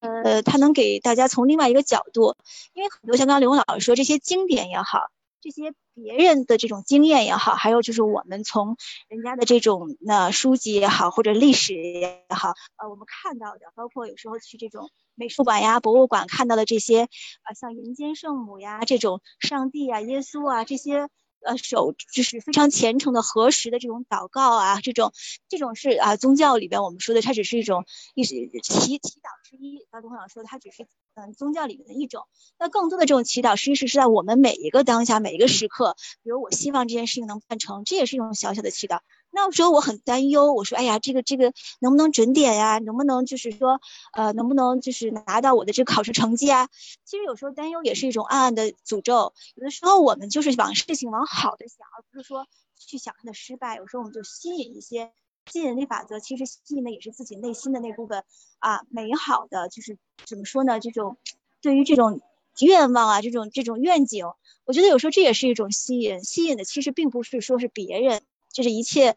[0.00, 2.36] 呃，它能给大家从另外一个角度，
[2.74, 5.08] 因为很多像刚刚刘红老师说，这些经典也好，
[5.40, 8.76] 这些别人的这种经验也好，还有就是我们从
[9.08, 21.08] 人家的这种那书籍也好，或者历史也好，呃，我们看到的，包括有时候去这种美术馆呀、博物馆看到的这些，啊，像人间圣母呀、这种上帝啊、耶稣啊这些。
[21.44, 25.12] 呃，手就是非常虔诚的核实的这种祷告啊，这种
[25.48, 27.84] 这种是啊，宗教里边我们说的，它只是一种
[28.14, 29.86] 一祈祈祷之一。
[29.90, 32.24] 刚才董事说的，它只是嗯宗教里面的一种。
[32.58, 39.00] 那更多的这种祈祷，实际是是在我们每一个当下每一个时刻，比如我希望这件事情能办成，这也是一种小小的祈祷。
[39.30, 42.78] 那时候我很担忧，我说，哎呀，这个这个能不能准点呀？
[42.78, 43.80] 能不能就是说，
[44.12, 46.68] 呃，能不能就是拿到我的这个考试成绩啊？
[47.04, 49.34] 其实有时候担忧也是一种暗暗的诅咒。
[49.54, 52.46] 有的时候我们就是往事情往好的想，而不是说
[52.78, 53.76] 去想它的失败。
[53.76, 55.12] 有时候我们就吸引一些
[55.46, 58.24] 吸引力法则，其实吸引的也是自己内心的那部分
[58.58, 60.80] 啊，美好的就是怎么说呢？
[60.80, 61.18] 这种
[61.60, 62.20] 对于这种
[62.60, 64.26] 愿望啊，这种这种愿景，
[64.64, 66.24] 我觉得有时候这也是一种吸引。
[66.24, 68.22] 吸引的其实并不是说是别人。
[68.58, 69.14] 就是一切，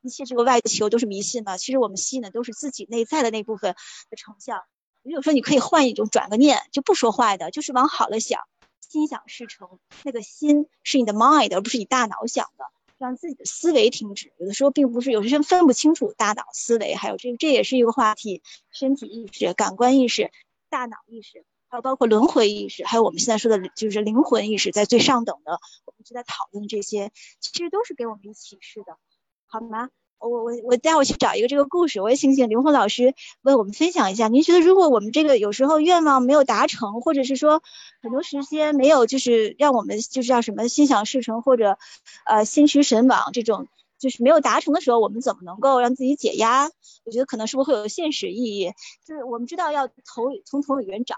[0.00, 1.56] 一切这个外求都是迷信嘛。
[1.56, 3.76] 其实我们吸引的都是自己内在的那部分
[4.10, 4.60] 的成像。
[5.04, 8.40] 有时候你可以换一种，转个念，就不说坏的，就是往好了想，
[8.80, 9.78] 心想事成。
[10.02, 12.64] 那个心是你的 mind，而不是你大脑想的，
[12.98, 14.32] 让自己的思维停止。
[14.40, 20.32] 有的时候并不是，有些人分不清楚大脑思维，还有这这也是一个话题：身体意识、感官意识、
[20.68, 21.44] 大脑意识。
[21.72, 25.52] 还有包括轮回意识，还有我们现在说的，就是灵魂意识，在最上等的，
[25.86, 28.98] 我们就在讨论这些，其实都是给我们一启示的，
[29.46, 29.88] 好吗？
[30.18, 34.28] 我我我我待会去找一个这个故事，我也请请刘红老师为我们分享一下。
[34.28, 37.62] 您觉得如果我们这个有时候愿望没有达成，或者是说
[38.02, 41.78] 很多时间没有，就是让我们就是叫什么心想事成，或者
[42.26, 43.66] 呃心驰神往这种。
[44.02, 46.68] 就是没有达成的时候，我们怎么能够让自己解压？
[47.04, 48.72] 我觉得可能是不是会有现实意义？
[49.06, 49.94] 就是我们知道要投
[50.44, 51.14] 从头里面找，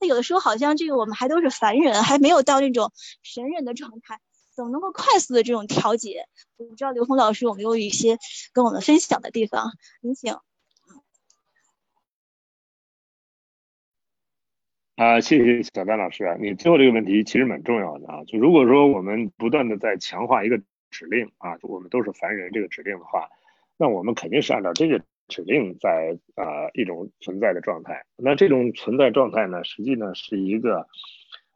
[0.00, 2.92] 那有的时候好像这个我们还都是凡人，还没有到那种
[3.24, 4.20] 神人的状态，
[4.54, 6.28] 怎么能够快速的这种调节？
[6.58, 8.18] 我不知道刘峰老师有没有一些
[8.52, 9.72] 跟我们分享的地方？
[10.00, 10.36] 您请。
[14.94, 20.62] 啊，谢谢小丹老师啊，你最后这个问题其实蛮重要的啊，就如果说我们不断的在强化一个。
[20.98, 22.50] 指令啊，我们都是凡人。
[22.50, 23.28] 这个指令的话，
[23.76, 28.04] 那我们肯定是按照这个指令在啊一种存在的状态。
[28.16, 30.88] 那这种存在状态呢，实际呢是一个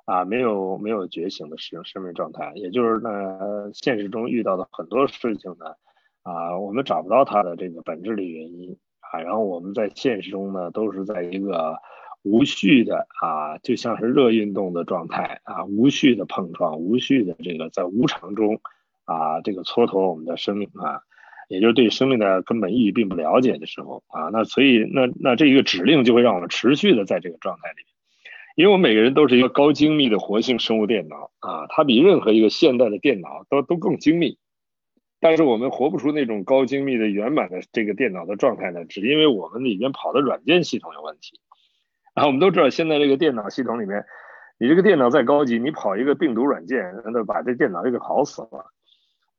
[0.04, 2.52] 啊没有没有觉醒的生生命状态。
[2.54, 5.74] 也就是呢，现实中遇到的很多事情呢
[6.22, 9.20] 啊，我们找不到它的这个本质的原因啊。
[9.20, 11.76] 然后我们在现实中呢，都是在一个
[12.22, 18.60] 无序的啊，就像是热运动的状态啊，无序的碰撞，无序的这个在无常中。
[19.04, 21.00] 啊，这个蹉跎我们的生命啊，
[21.48, 27.84] 也就是对生命的根本意义并不了解的时候啊，那所以那那这一个指令就会让我们持续的在这个状态里，
[28.54, 34.38] 因为我们每个人都是一个高精密的活性生物电脑啊，它比任何一个现代的电脑都都更精密，
[35.20, 41.40] 但是我们活不出那种高精密的圆满的这个电脑的状态呢，只因为我们里面跑的软件系统有问题。
[42.14, 44.04] 啊，我们都知道现在这个电脑系统里面，
[44.58, 48.66] 你这个电脑再高级，你跑一个病毒软件，那把这电脑就给跑死了。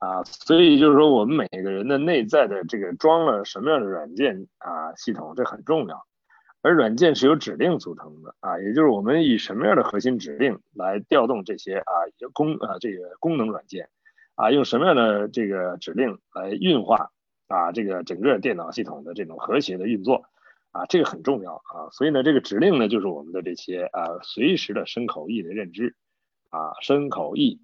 [0.04, 6.06] 啊，所以就是说，我们每个人的内在的这个装了什么样的软件啊系统，这很重要。
[6.62, 11.94] 而软件是由指令组成的啊，也就是我们以什么样的核心指令来调动这些啊
[12.34, 13.88] 功啊这个功能软件
[14.36, 17.12] 啊，用什么样的这个指令来运化
[17.48, 20.26] 啊这个整个电脑系统的这种和谐的运作
[20.72, 21.88] 啊，这个很重要啊。
[21.94, 25.96] 所以呢，这个指令呢，就是我们的这些啊随时的身口意的认知
[26.50, 27.62] 啊，身口意。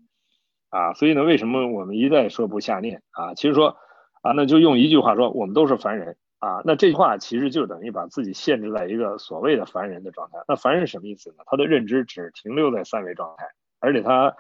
[0.70, 3.34] 啊，所以呢，为什么我们一再说不下念啊？
[3.34, 3.78] 其实说
[4.22, 6.62] 啊，那就用一句话说，我们都是凡人啊。
[6.64, 10.38] 那这句话其实就等于把自己限制在一个所谓的凡人的状态。
[10.48, 11.38] 那凡人什么意思呢？
[11.46, 13.46] 他的认知只停留在三维状态，
[13.80, 14.36] 而且他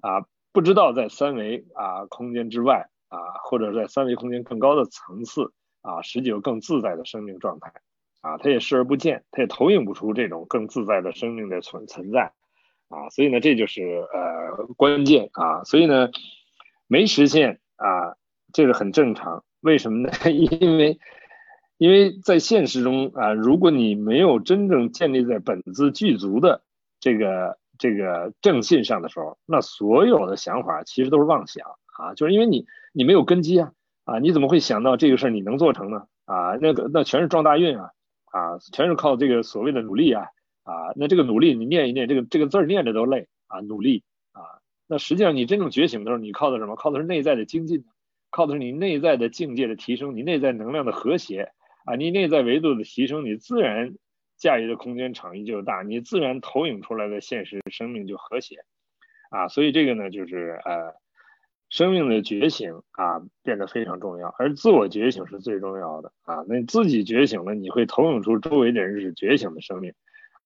[0.00, 5.52] 啊不知道在三维啊空间之外啊，或者在三维空间更高的层次
[5.82, 7.72] 啊，实际有更自在的生命状态
[8.20, 8.38] 啊。
[8.38, 12.32] 他也视而不见，他也投影不出这种更自在的生命的存存在。
[12.94, 16.10] 啊，所以呢，这就是呃关键啊，所以呢，
[16.86, 18.16] 没实现啊，
[18.52, 19.44] 这个很正常。
[19.60, 20.10] 为什么呢？
[20.30, 20.98] 因为
[21.76, 26.62] 因为在现实中啊，如果你没有真正建立在本自具足的
[27.00, 31.66] 这个这个正信上的时候，那所有的想法其实都是妄想
[31.98, 33.72] 啊，就是因为你你没有根基啊
[34.04, 36.04] 啊，你怎么会想到这个事儿你能做成呢？
[36.26, 37.90] 啊，那个那全是撞大运啊
[38.26, 40.26] 啊，全是靠这个所谓的努力啊。
[40.64, 44.02] 啊，那这个努力你念一念，这个这个字儿念着都累啊，努力
[44.32, 44.58] 啊，
[44.88, 46.74] 那实际上你真正觉醒的时候，你靠的什么？
[46.74, 47.84] 靠的是内在的精进，
[48.30, 51.52] 靠的是你内在的境界的提升，你内在能量的和谐
[51.84, 53.94] 啊，你内在维度的提升，你自然
[54.36, 58.64] 驾驭的空间场域就大，你自然投影出来的现实生命就和谐
[59.30, 59.48] 啊。
[59.48, 60.94] 所以这个呢，就是呃。
[61.70, 66.44] 生命的觉醒啊，变得非常重要，而自我觉醒是最重要的啊。
[66.46, 69.92] 那自己觉醒了，你会投影出周围的人是觉醒的生命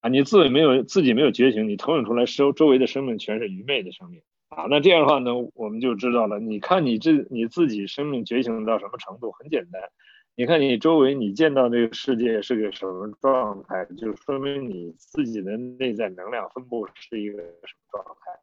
[0.00, 0.08] 啊。
[0.08, 4.66] 你自己没有自己没有觉醒，你投影出来周周围的生命全是愚昧的生命啊。
[4.68, 6.38] 那这样的话呢，我们就知道了。
[6.38, 9.32] 你看你这你自己生命觉醒到什么程度？
[9.32, 9.82] 很简单，
[10.36, 18.40] 你看你周围你见到这个世界是个什么状态，就说明你自己的内在能量分布是一个什么状态。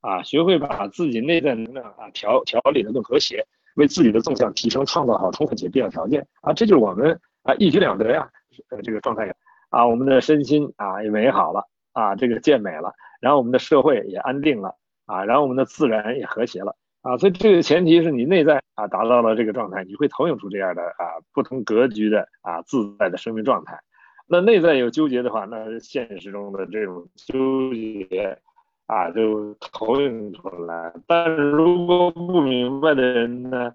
[0.00, 3.46] 啊，学会把自己内在能量啊调调理的更和谐，
[3.76, 8.30] 为自己的纵向提升创造好充分且必要条件啊，这就是我们啊一举两得呀，
[8.68, 9.34] 呃这个状态呀
[9.74, 23.80] 啊，我们的身心啊也美好了啊，这个健美了，然后我们的社会也安定了啊，然后我们的自然也和谐了啊，所以这个前提是你内在啊达到了这个状态，你会投影出这样的啊不同格局的啊自在的生命状态。
[24.28, 28.38] 那内在有纠结的话，那现实中的这种纠结。
[28.86, 30.92] 啊，就投影出来。
[31.06, 33.72] 但是如果不明白的人呢，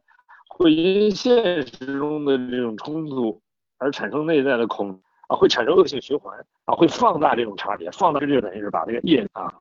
[0.48, 3.42] 会因现实中的这种冲突
[3.80, 9.54] 而产生内在的恐啊，会产生恶性循环啊，会放大这种差别，放大这就等于是把这个业啊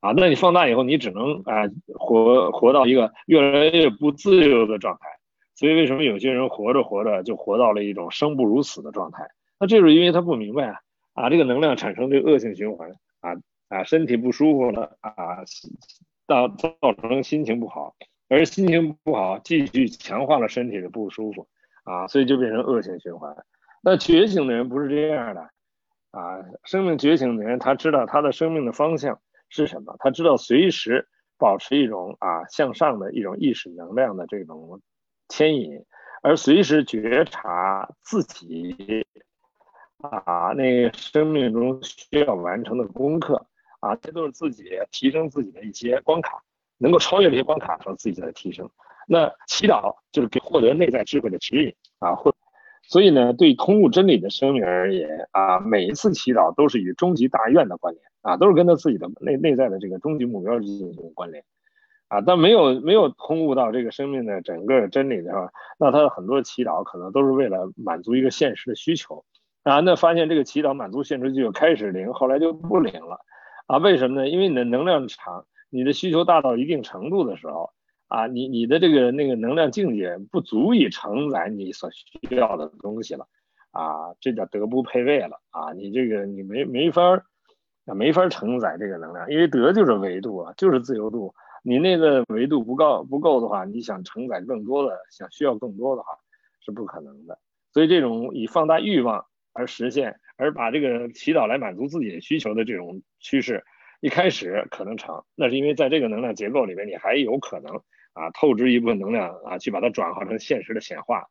[0.00, 1.62] 啊，那你放大以后，你只能啊
[1.94, 5.08] 活活到一个越来越不自由的状态。
[5.54, 9.30] 所以为什么有些人活着活着就活到了一种生不如死的状态？
[9.58, 10.76] 那这是因为他不明白啊
[11.14, 13.32] 啊，这个能量产生这个恶性循环啊。
[13.68, 15.38] 啊，身体不舒服了啊，
[16.26, 17.94] 到造成心情不好，
[18.28, 21.46] 而心情不好继续强化了身体的不舒服
[21.84, 23.34] 啊，所以就变成恶性循环。
[23.82, 25.40] 那觉醒的人不是这样的
[26.12, 34.80] 啊，生命觉醒的人他知道他的生命的方向是什么，他知道随时保持一种啊向上的一种意识能量的这种
[35.28, 35.84] 牵引，
[36.22, 39.04] 而随时觉察自己
[39.98, 43.46] 啊那生命中需要完成的功课。
[43.80, 44.62] 啊，这都是自己
[44.92, 46.40] 提升自己的一些关卡，
[46.78, 48.70] 能够超越这些关卡和自己的提升。
[49.08, 52.32] 那祈祷就是给获得内在智慧的指引啊，或
[52.82, 61.44] 所以呢，对通悟真理的生命而言啊，每一次祈祷都是与终极大愿的关联啊，都是跟他自己的内内在的这个终极目标进行关联
[62.08, 62.20] 啊。
[62.20, 69.24] 但没有没有通悟到这个生命的整个真理的话，那他的很多祈祷可能都是为了满足一个现实的需求
[69.62, 69.80] 啊。
[69.80, 73.20] 那发现这个祈祷满足现实就开始灵，后来就不灵了。
[73.68, 74.28] 啊，为什么呢？
[74.28, 77.70] 因为你的能量场，你的需求大到一定程度的时候，
[78.12, 83.26] 啊，你你的这个那个能量境界不足以承载你所需要的东西了，
[83.70, 87.24] 啊，这叫德不配位了，啊，你这个你没没法儿，
[87.86, 96.08] 没法承载这个能量，因为德就是维度啊，就是自由度，你那个维度不够不够的话，你想承载更多的，想需要更多的话
[96.60, 97.38] 是不可能的，
[97.72, 100.20] 所以这种以放大欲望而实现。
[100.36, 103.64] 而把这个祈祷来满足自己的需求的这种趋势，
[104.00, 107.80] 一开始可能成，那是因为在这个能量结构里面，你还有可能
[108.12, 111.26] 啊透支一部分能量啊，去把它转化成现实的显化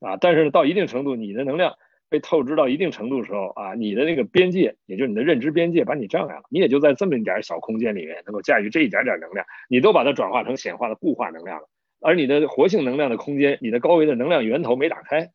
[0.00, 0.16] 啊。
[0.16, 1.74] 但是到一定程度，你的能量
[2.08, 11.68] 被透支到一定程度的时候啊，你的那个边界，也就是你的认知边界，把你障碍了，你也就在这么一点小空间里面能够驾驭这一点点能量，你都把它转化成显化的固化能量了。
[12.00, 15.30] 而你的活性能量的空间，你的高维的能量源头没打开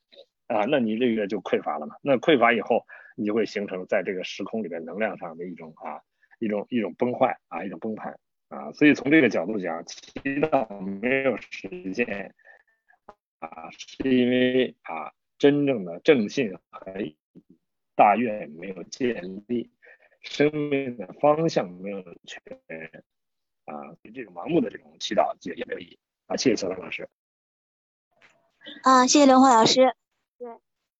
[0.48, 1.96] 啊，那你这个就匮乏了嘛。
[2.02, 2.84] 那匮乏以后。
[3.16, 6.02] 你就会形成在这个时空里面能量上的一种啊
[6.40, 8.18] 一种一种崩坏啊一种崩盘
[8.54, 9.98] 啊，所以从这个角度讲，祈
[10.40, 12.36] 祷没有实现
[13.40, 16.94] 啊，是因为啊真正的正信和
[17.96, 19.72] 大愿没有建立，
[20.22, 23.04] 生命的方向没有确认
[23.66, 26.38] 啊，这种盲目的这种祈祷也也没有意义啊。
[26.38, 27.10] 谢谢小张老师。
[28.84, 29.96] 啊，谢谢刘红老师。
[30.38, 30.48] 对，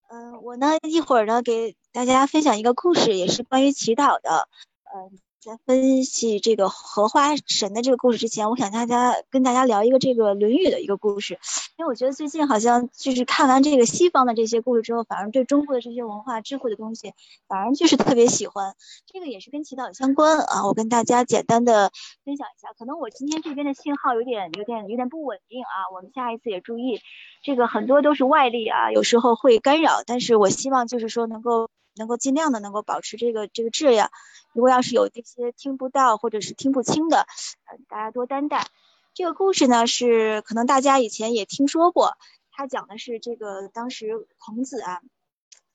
[0.10, 1.76] 嗯，我呢一会儿呢给。
[1.94, 4.50] 大家分享一个故事，也是关于祈祷的。
[4.96, 11.38] 嗯，在分析这个荷花神的这个故事之前，我想大家跟大家聊一个这个《论语》的一个故事，
[11.78, 17.12] 因为我觉得最近好像就是看完这个西方的这些故事之后，反而对中国的这些文化智慧的东西，
[17.50, 18.74] 反而就是特别喜欢。
[19.06, 21.92] 这个也是跟祈祷相关啊，我跟大家简单的
[22.24, 22.70] 分享一下。
[22.80, 27.02] 可能我今天这边的信号有点、有点、有点不稳定啊，我们下一次也注意。
[27.44, 31.70] 这个很多都是外力啊，有时候会干扰，但是我希望就是说能够。
[31.96, 34.12] 能够尽量的能够保持这个这个质量，
[34.54, 37.28] 如果要是有这些听不到或者是听不清的，
[37.66, 38.68] 呃大家多担待。
[39.14, 42.18] 这个故事呢是可能大家以前也听说过，
[42.52, 45.02] 他讲的是这个当时孔子啊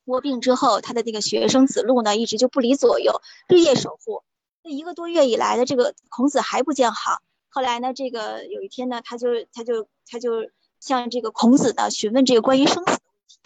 [0.07, 4.25] 卧病之后，他的那个学生子路呢一直就不离左右，日夜守护。
[4.65, 7.21] 这一个多月以来的这个孔子还不见好。
[7.49, 10.51] 后来呢，这个有一天呢，他就他就他就
[10.81, 13.39] 向这个孔子呢询问这个关于生死的问题，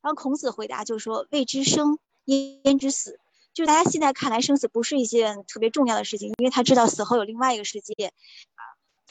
[0.00, 1.98] 然后孔子回答就说：“未知生，
[2.64, 3.18] 焉知死？”
[3.52, 8.12] 就大家现在看来，生死不是一件特别重要的事情，因为他知道死后有另外一个世界。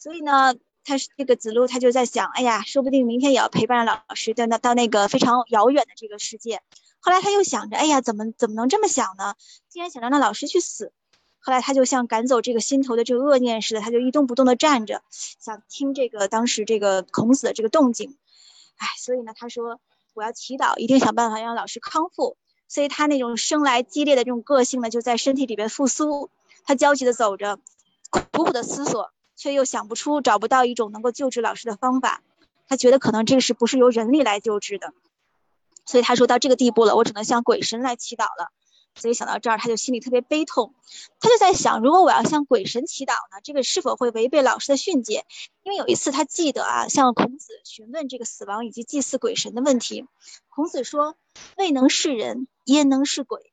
[0.02, 0.56] 所以呢，
[0.86, 6.62] 他是这个子路，他就在想：哎呀，说不定明天也要陪伴老师到那到那个非常遥远的这个世界。
[7.02, 9.36] 后来他又想着：哎呀，怎么怎么能这么想呢？
[9.68, 10.94] 既然想让那老师去死，
[11.40, 18.18] 后来他就像赶走这个心头的这个恶念似的，他就一动不动的站着，想听这个当时这个孔子的这个动静。
[18.78, 19.82] 哎，所以呢，他说
[20.14, 22.38] 我要祈祷，一定想办法让老师康复。
[22.70, 26.30] 所以他那种生来激烈的这种个性呢，就在身体里边复苏。
[26.64, 27.60] 他焦急的走着，
[28.10, 32.22] 苦苦的思索，却又想不出、找不到一种能够救治老师的方法。
[32.68, 34.94] 他觉得可能这个是不是由人力来救治的？
[35.86, 38.52] 所以他说到这个地步了，我只能向鬼神来祈祷了。
[39.00, 40.76] 所以想到这儿，他就心里特别悲痛。
[41.20, 45.26] 他就在想，如果我要向鬼神祈祷呢，这个是否会违背老师的训诫？
[45.64, 50.06] 因为有一次他记得啊，向孔子询问这个死亡以及祭祀鬼神的问题，
[50.50, 51.16] 孔子说
[51.58, 53.52] ：“未能是人，焉能是鬼？”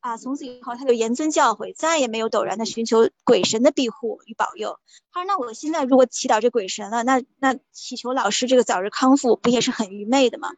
[0.00, 4.80] 啊，从此以后他就严尊教诲，再也没有陡然的寻求鬼神的庇护与保佑。
[5.12, 10.50] 他说：“那我现在如果祈祷这鬼神了，那那祈求老师这个早日康复，不也是很愚昧的吗？”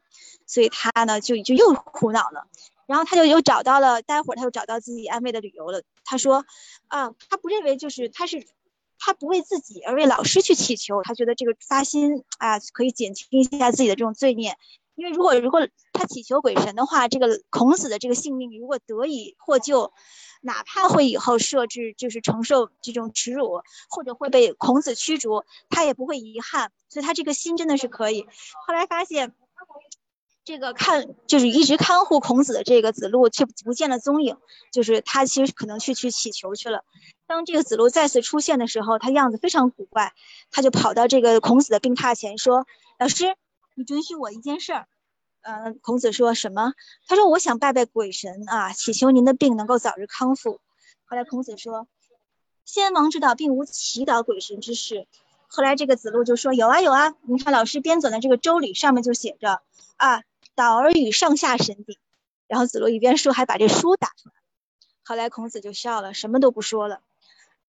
[0.46, 2.46] 所以他呢就就又苦恼了。
[2.86, 5.82] 然后他就又找到了，待会儿他又找到自己安慰的理由了。
[6.04, 6.44] 他说
[6.88, 8.46] ：“啊，他不认为就是他是，
[8.98, 14.56] 他不为自己而为老师去祈求，他觉得这个发心啊可以减轻一下自己的这种罪孽。
[14.96, 19.92] 因为如果如果他祈求鬼神的话，这个孔子的这个性命如果得以获救，
[20.40, 26.70] 哪怕会以后设置就是承受这种耻辱，或者会被孔子驱逐，他也不会遗憾。
[26.88, 28.26] 所以他这个心真的是可以。
[28.66, 29.34] 后来发现。”
[30.44, 34.36] 这个看就是一直看护孔子的这个子路却不见了踪影，
[34.72, 36.84] 就是他其实可能去去祈求去了。
[37.26, 40.12] 当这个子路再次出现的时候，他样子非常古怪，
[40.50, 42.66] 他就跑到这个孔子的病榻前说
[43.00, 43.34] ：“老师，
[43.74, 44.86] 你准许我一件事儿。”
[45.40, 46.74] 嗯，孔子说什么？
[47.08, 50.60] 他说：“我想拜拜鬼神啊，祈求您的病能够早日康复。”
[51.08, 51.88] 后来孔子说
[52.66, 55.06] ：“先王之道并无祈祷鬼神之事。”
[55.48, 59.62] 后来这个子路就说：“有啊有啊，你看老师编纂的这个周礼上面就写着
[59.96, 60.22] 啊。”
[60.54, 61.98] 导而与上下神鼎，
[62.46, 64.34] 然后子路一边说，还把这书打出来。
[65.02, 67.00] 后来孔子就笑了，什么都不说了，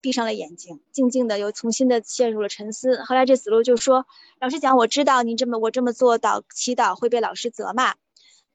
[0.00, 3.02] 闭上了眼睛，静静的又重新的陷入了沉思。
[3.02, 4.06] 后来这子路就说
[4.40, 7.94] ：“老师讲，我知道您这么我这么做祷祈祷会被老师责骂，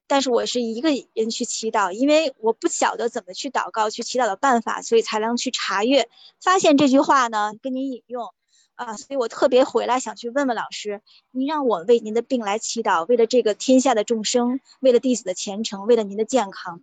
[0.07, 6.09] 但是我是一个人去祈祷，因为我不晓得怎么去祷告、去祈祷的办法，所以才能去查阅，
[6.41, 8.33] 发现这句话呢，跟您引用。”
[8.75, 16.81] 啊，所以我特别回来想去问问老师，您让我为您的病来祈祷，为了这个天下的众生，为了弟子的前程，为了您的健康。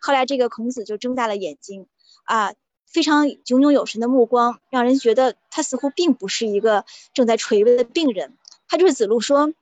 [0.00, 1.86] 后来这个孔子就睁大了眼睛，
[2.24, 2.54] 啊，
[2.86, 8.36] 非常炯炯有神的目光，让人觉得他似乎并不是一个正在垂危的病人。
[8.68, 9.52] 他就是子路说，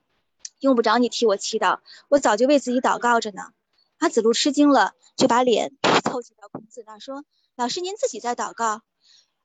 [0.59, 3.53] 用不着你替我祈祷，我早就为自己祷告着呢。
[3.97, 5.71] 啊，子路吃惊了，就把脸
[6.03, 7.23] 凑近到孔子那说，
[7.55, 8.81] 老师您自己在祷告？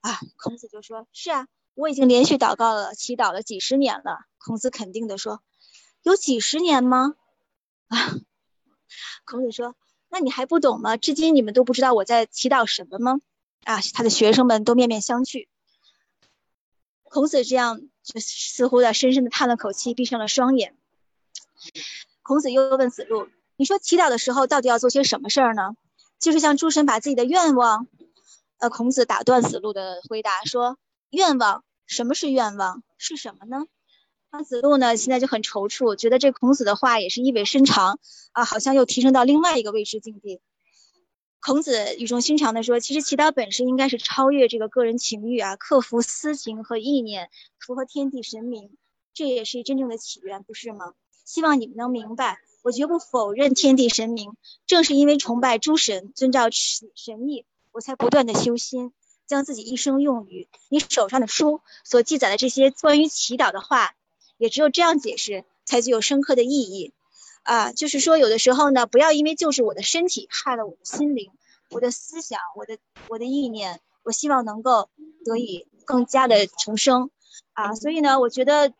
[0.01, 1.47] 啊，孔子就说，是啊。
[1.77, 4.25] 我已经连续祷告了、祈祷了几十年了。
[4.39, 5.43] 孔子肯定的说
[6.01, 7.13] ：“有几十年吗？”
[7.87, 7.97] 啊，
[9.25, 9.75] 孔子说
[10.09, 10.97] ：“那你还不懂吗？
[10.97, 13.21] 至今你们都不知道我在祈祷什么吗？”
[13.63, 15.47] 啊，他的学生们都面面相觑。
[17.03, 20.75] 孔子这样就似乎的深深的叹了口气，闭上了双眼。
[22.23, 25.75] 孔子又问子路：“你说祈祷的时候到底要做些什么事儿呢？
[26.19, 27.85] 就是向诸神把自己的愿望？”
[28.57, 30.79] 呃，孔子打断子路的回答说
[31.11, 32.83] ：“愿望。”什么是愿望？
[32.97, 33.65] 是什么呢？
[34.29, 34.97] 那子路呢？
[34.97, 37.97] 现在就很踌躇，觉得这孔子的话也是意味深长
[38.33, 40.41] 啊，好像又提升到另外一个未知境地。
[41.39, 48.75] 孔子语重心长地说：“其实祈祷本身应该是超越这个个人情欲啊，克服私情和意念，符合天地神明，
[49.13, 50.93] 这也是真正的起源，不是吗？
[51.23, 54.35] 希望你们能明白，我绝不否认天地神明，
[54.65, 58.91] 正是因为崇拜诸神，遵照神意，我才不断的修心。”
[59.27, 63.93] 将自己一生用于你手上的书所记载的这些关于祈祷的话，
[64.37, 66.93] 也只有这样解释才具有深刻的意义
[67.43, 67.73] 啊！
[67.73, 71.29] 就是说，有的时候呢，不要因为就是我的身体害了我的心灵、
[71.69, 72.77] 我的思想、我的
[73.09, 74.89] 我的意念，我希望能够
[75.25, 77.11] 得以更加的重生
[77.51, 77.75] 啊！
[77.75, 78.71] 所以呢，我觉得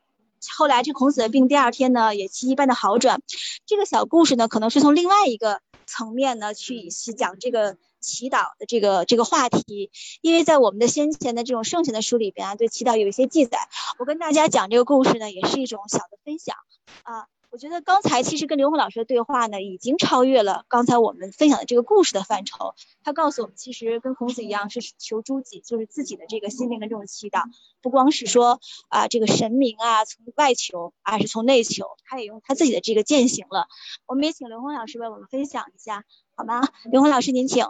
[0.57, 3.21] 后来这孔子的病第二天呢也奇迹般的好转。
[3.65, 7.77] 这个小故事呢，可能是从另外一个层面呢去讲这个。
[7.99, 9.91] 祈祷的这个这个话题，
[10.21, 13.57] 因为在我们的先前的这种圣贤的书里边啊，对祈祷有一些记载。
[13.99, 16.55] 我跟大家讲这个故事呢，也是一种小的分享
[17.03, 17.27] 啊。
[17.49, 22.75] 我觉得刚才其实跟刘红老师的对话呢，已经超越了刚才我们分享的这个故事的范畴。
[23.03, 27.43] 他告诉我们，其实跟孔子一样，是求诸己，就是自己的这个心灵的这种祈祷，
[27.81, 33.67] 不光是说啊这个神明啊从外求，而是从内求，他也用他自己的这个践行了。
[34.05, 36.03] 我们也请刘红老师为我们分享一下，
[36.35, 36.67] 好吗？
[36.91, 37.65] 刘红老师您请。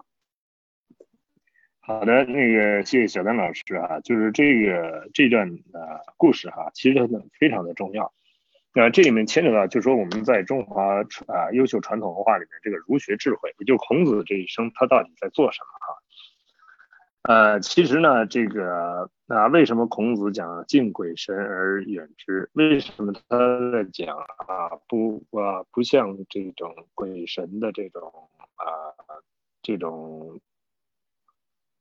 [1.88, 7.00] 好的，那个谢谢小丹老师哈，就是这个这段呃故事哈，其实
[7.40, 8.12] 非常的重要。
[8.74, 17.34] 那这里面牵扯到，就是说我们在中华啊优秀传统文化里面，这个儒学智慧，也就孔子这一生他到底在做什么哈？
[17.54, 22.50] 呃，其实呢，这个那为什么孔子讲敬鬼神而远之？
[22.52, 23.22] 为什么他
[23.72, 28.12] 在讲啊不啊不像这种鬼神的这种
[28.56, 28.66] 啊
[29.62, 30.42] 这种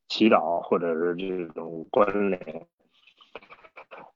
[0.08, 2.66] 祈祷或者是这种关联？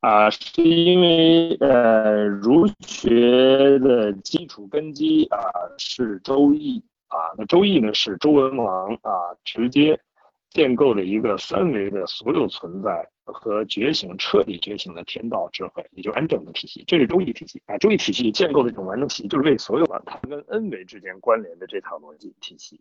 [0.00, 5.38] 啊，是因为呃，儒学的基础根基啊
[5.76, 6.78] 是《周易》
[7.14, 10.00] 啊，那《周易》呢是周文王啊直接
[10.48, 16.82] 建构了一个三维的所有存在和觉醒、彻底觉醒的天道智慧，也就完整的体系。
[16.86, 22.80] 这是《周易》体系啊，《周易》体系建构的一种完整体系，就是为所有的它跟 N 维之间关联的这套逻辑体系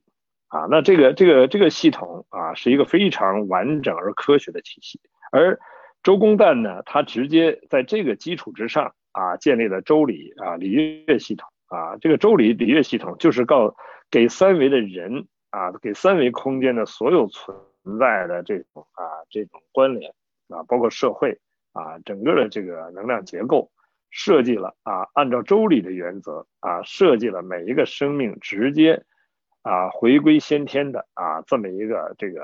[0.50, 0.68] 啊。
[0.70, 5.00] 那这个这个这个系统啊，是一个非常完整而科学的体系，
[5.32, 5.60] 而。
[6.02, 11.98] 周公旦呢，他直接在这个基础之上啊，建立了周礼啊礼乐系统啊。
[11.98, 13.76] 这个周礼礼乐系统就是告
[14.10, 17.58] 给三维的人啊，给三维空间的所有存
[18.00, 20.14] 在的这种啊这种关联
[20.48, 21.38] 啊，包括社会
[21.74, 23.70] 啊整个的这个能量结构
[24.10, 29.04] 设计了啊，按照周礼的原则啊，设计了每一个生命直接
[29.62, 32.42] 啊回归先天的啊这么一个这个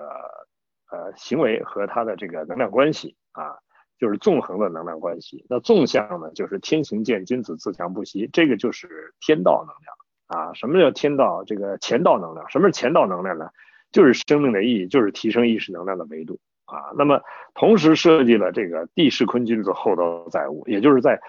[0.92, 3.16] 呃行为和它的这个能量关系。
[3.38, 3.58] 啊，
[4.00, 5.46] 就是纵横的能量关系。
[5.50, 10.54] 那纵向呢，就是天行健，君子自强不息，这个就是天道能量啊。
[10.54, 11.44] 什么叫天道？
[11.46, 12.50] 这个前道能量。
[12.50, 13.50] 什么是前道能量呢？
[13.92, 16.96] 就是生命的意义，就是提升意识能量的维度啊。
[16.98, 17.22] 那么
[17.56, 21.20] 同时设计了这个地势坤君子，厚道载物，也就是在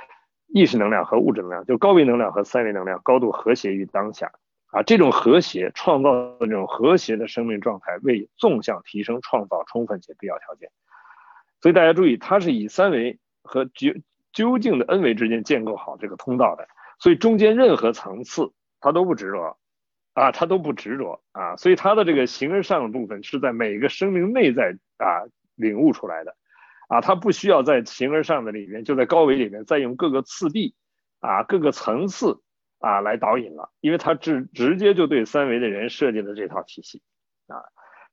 [0.47, 4.31] 意识能量和物质能量，就高维能量和三维能量高度和谐于当下
[4.77, 4.83] 啊。
[4.83, 10.71] 这种和谐创造的这种和谐的生命状态，为纵向提升创造充分且必要条件。
[11.63, 13.95] 所以大家注意，它是以三维和究
[14.33, 16.69] 究竟的 n 维之间建构好这个通道的，
[16.99, 19.57] 所以中间任何层次它都不执着，
[20.13, 25.25] 啊，它都不执着啊，所以它的这个形而上的部分是在每个生命内在啊
[25.55, 26.37] 领悟出来的，
[26.89, 30.75] 啊，它不需要在形而上的里面，就在高维里面再用各个次第
[31.21, 32.43] 啊各个层次
[32.79, 37.03] 啊来导引了，因为它直直接就对三维的人设计了这套体系
[37.47, 37.63] 啊。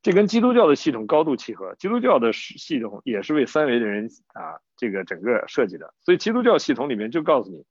[0.02, 5.94] 这跟基督教的系统高度契合，基督教的系统也是为三维的人啊，这个整个设计的。
[6.00, 7.64] 所以基督教系统里面就告诉你，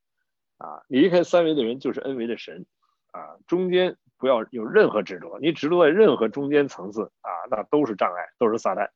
[0.57, 2.65] 啊，离开三维的人就是 N 维的神，
[3.11, 8.89] 啊，中间不要有任何执着，你执着在任何中间层次啊，那都是障碍，都是撒旦。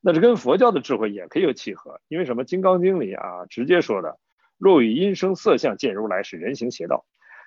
[0.00, 2.42] 那这跟佛教的智慧也可以有契合，因为什么？
[2.44, 4.18] 《金刚经》里啊，直接说的，
[4.58, 7.04] 若与音声色相见如来，是人行邪道。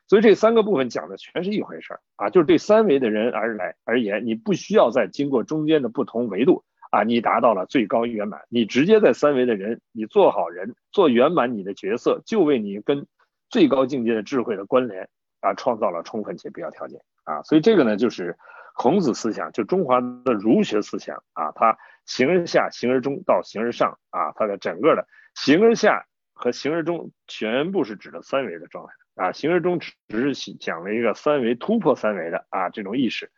[0.08, 13.08] 所以这三个部分讲的全是一回事儿啊，就是对三维的人而来而言，你不需要再经过中间的不同维度啊，你达到了最高圆满，你直接在三维的人，你做好人，做圆满你的角色，就为你跟
[13.50, 15.10] 最高境界的智慧的关联
[15.42, 17.42] 啊，创造了充分且必要条件啊。
[17.42, 18.38] 所以这个呢，就是
[18.76, 28.94] 孔子思想，就中华的儒学思想啊，它形而下，形而中到形而上啊，它的整个的形而下和形而中全部是指的三维的状态。
[29.16, 29.96] 啊，形而中只
[30.34, 33.32] 是讲了一个三维突破三维的啊这种意识，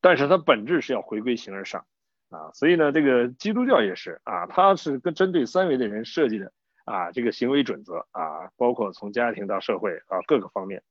[0.00, 1.84] 但是它本质是要回归形而上
[2.30, 6.52] 啊，所以呢，这个基督教也是啊，它是跟针对三维的人设计的
[6.84, 10.82] 啊这个行为准则啊，包括从家庭到社会啊各个方面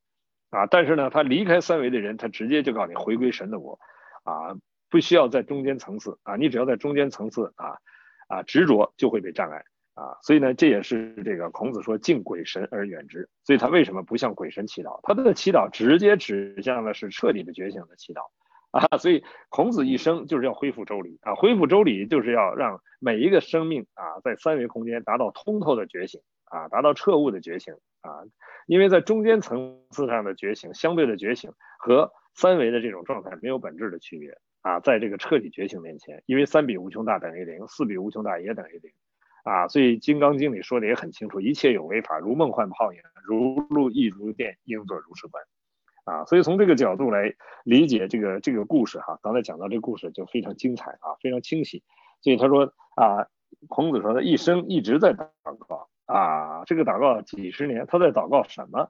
[0.50, 3.80] 啊，但是呢，他离开三维的人，他直接就告诉你回归神的我
[4.24, 4.56] 啊，
[4.90, 7.78] 不需要在中间层次啊，你只要在中间层次啊
[8.28, 9.64] 啊执着就会被障碍。
[9.96, 13.30] 啊，所以呢，这也是这个孔子说敬鬼神而远之。
[13.44, 15.00] 所以他为什么不向鬼神祈祷？
[15.04, 18.22] 他的祈祷直接指向的是彻底的觉醒的祈祷
[18.72, 18.98] 啊。
[18.98, 28.26] 所以孔子一生就是要恢复周礼啊，恢复周礼就是要让每一个生命啊，在三维空间达到通透的觉醒啊，达到彻悟的觉醒啊。
[28.66, 34.80] 因为在中间层次上的觉醒，相对的觉醒和三维的这种状态没有本质的区别啊。
[34.80, 38.92] 在这个彻底觉醒面前，因为三比无穷大等于零，四比无穷大也等于零。
[39.44, 45.44] 啊，所以《金刚经》里说的也很清楚，一切有为法，如梦幻泡影，如露亦如电，应作如是观。
[46.06, 47.34] 啊，所以从这个角度来
[47.64, 51.82] 理解这个这个故事哈，刚才讲到这个故事就非常精彩啊，非常清晰。
[52.22, 53.28] 所以他说啊，
[53.70, 55.28] 孔子说他一生一直在祷
[55.58, 58.90] 告啊，这个祷告几十年，他在祷告什么？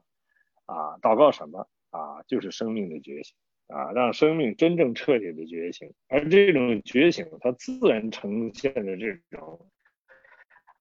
[0.66, 2.22] 啊，祷告什么啊？
[2.26, 3.36] 就是生命的觉醒
[3.68, 5.92] 啊，让生命真正彻底的觉醒。
[6.08, 9.70] 而这种觉醒，它自然呈现的这种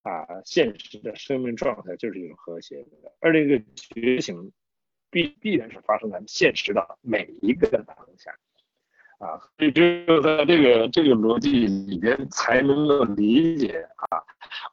[0.03, 3.11] 啊现实的生命状态，就是一种和谐的。
[3.19, 4.51] 而这个觉醒
[5.09, 8.31] 必必然是发生在现实的每一个当下
[9.17, 14.21] 啊，所以只有在这个这个逻辑里边，才能够理解啊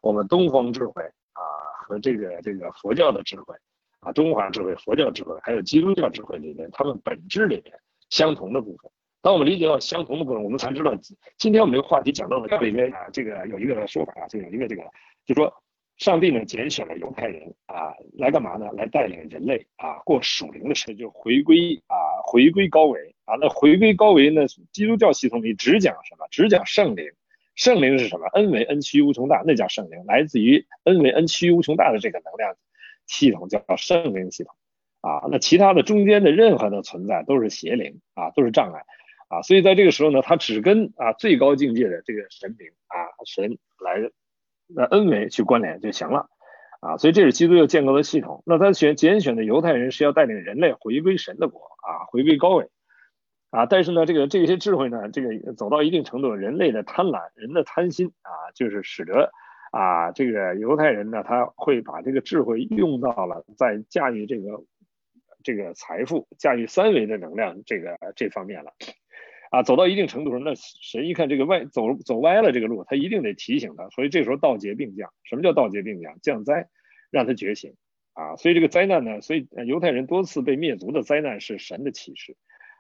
[0.02, 1.02] 我们东方智慧
[1.32, 1.42] 啊
[1.86, 3.56] 和这个这个佛教的智慧。
[4.00, 7.78] 啊，中华智慧、佛教智慧，还有基督教智慧里面，它们本质里面
[8.08, 8.90] 相同的部分。
[9.20, 10.96] 当我们理解到相同的部分，我们才知道，
[11.36, 14.82] 今天我们这个话题讲到的里面啊，这个有一个说法啊，就有一个这个，
[15.26, 15.62] 就说
[15.96, 18.70] 上帝呢拣选了犹太人啊，来干嘛呢？
[18.72, 23.36] 来带领人类啊过属灵的生就回归啊，回归高维啊。
[23.40, 24.46] 那回归高维呢？
[24.72, 26.26] 基督教系统里只讲什么？
[26.30, 27.06] 只讲圣灵。
[27.54, 28.26] 圣灵是什么？
[28.28, 32.56] 恩为恩趋无穷大，那叫圣灵，来自于恩为恩趋无穷大的这个能量。
[33.06, 34.54] 系统叫圣灵系统
[35.00, 38.84] 啊，那其他的中间的任何的存在都是邪灵啊，都是障碍
[39.28, 44.08] 啊，所以在这个时候呢，他只跟啊最高境界的这个神明啊神来
[44.74, 46.28] 那恩维去关联就行了
[46.80, 48.42] 啊，所以这是基督教建构的系统。
[48.46, 52.70] 那他选拣选的犹太人是要带领人类回归神的国啊，回归高位
[53.50, 59.30] 啊，但是呢，这个这些智慧呢，这个走到一定程度，人类的贪婪，人的贪心啊，就是使得。
[59.72, 64.64] 啊，这个犹太人呢，他会把这个智慧用到了在驾驭这个
[65.44, 68.72] 这个财富、驾驭三维的能量这个这方面了。
[69.50, 73.88] 啊，走到一定程度上，那神一看这个歪走走歪了这个路，他一定得提醒他。
[73.90, 75.12] 所以这时候道劫并降。
[75.24, 76.18] 什么叫道劫并降？
[76.22, 76.68] 降灾，
[77.10, 77.74] 让他觉醒。
[78.12, 82.36] 啊，所以这个灾难呢，所以犹太人多次被灭族的灾难是神的启示。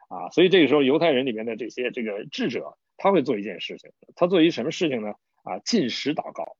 [0.08, 5.14] 啊，所以这个时候犹太人里面的这些这个智者，他会做一件事情，他做一什么事情呢？
[5.42, 6.56] 啊，进食祷告。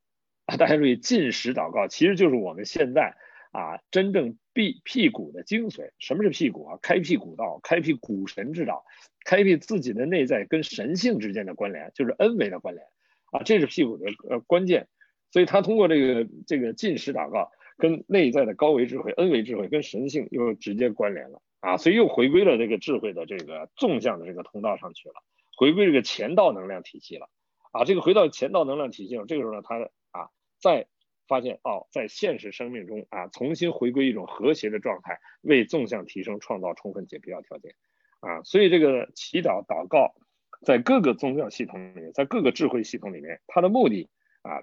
[0.59, 3.15] 大家注意，进食祷告其实就是我们现在
[3.51, 5.91] 啊真正辟辟谷的精髓。
[5.99, 6.79] 什么是辟谷啊？
[6.83, 8.85] 开辟古道，开辟古神之道，
[9.25, 12.87] 开辟自己的内在跟神性之间的关联，就是恩维的关联
[13.33, 14.89] 啊，这是辟谷的呃关键。
[15.31, 25.15] 所以他通过这个这个进食祷告，跟内在的高维智慧、恩维智慧跟神性又直接关联了啊，所以又回归了这个智慧的这个纵向的这个通道上去了，
[25.57, 27.29] 回归这个前道能量体系了
[27.73, 27.85] 啊。
[27.85, 29.77] 这个回到前道能量体系，这个时候呢，他。
[30.13, 30.29] 啊
[30.61, 30.89] 在
[31.31, 37.72] 发现哦，在现实生命中啊，重新回归一种和谐的状态，为纵向提升创造充分且必要条件
[38.18, 38.43] 啊。
[38.43, 40.12] 所以这个祈祷祷告，
[40.66, 44.11] 在各个宗教系统里面，在各个智慧系统里面，它的目的
[44.43, 44.59] 啊，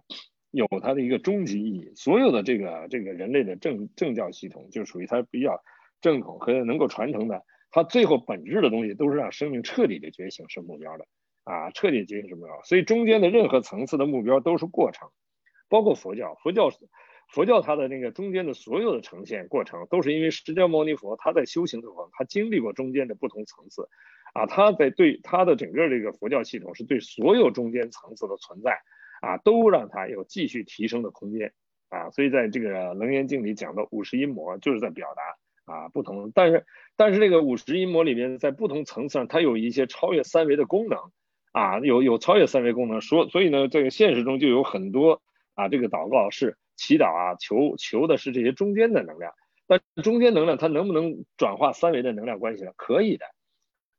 [0.51, 1.93] 有它的一个终极意义。
[1.95, 5.63] 所有的这个这个人类的政政教系统，就属于它比较
[6.01, 11.05] 正统和能够传承的，它最后本质的东西都是让生命彻底的觉醒是目标的
[11.45, 12.61] 啊，彻底觉醒是目标。
[12.63, 15.09] 所以中间的任何层次的目标都是过程。
[15.69, 16.69] 包括佛教，佛教，
[17.29, 23.89] 佛教它的那个中间的所有的呈现过程，都是因为释迦牟尼佛他在修行的时候，他经历过中间的不同层次，
[24.33, 28.79] 啊，他在对他的整个这个佛教系统是对所有中间层次的存在，
[29.19, 31.51] 啊，都让他有继续提升的空间，
[31.89, 36.65] 啊，所以在这个楞严经里讲的五十音魔，就是在表达啊不同，但是
[36.95, 40.97] 但是这个五十音魔里面，在不同层次上，它有一些超越三维的功能，
[41.51, 45.21] 啊，有有超越三维功能，说所以呢，这个现实中就有很多。
[45.57, 49.33] 啊，这个祷告是祈祷啊，求求的是这些中间的能量。
[49.65, 52.71] 但中间能量它能不能转化三维的能量关系呢？
[52.77, 53.25] 可以的，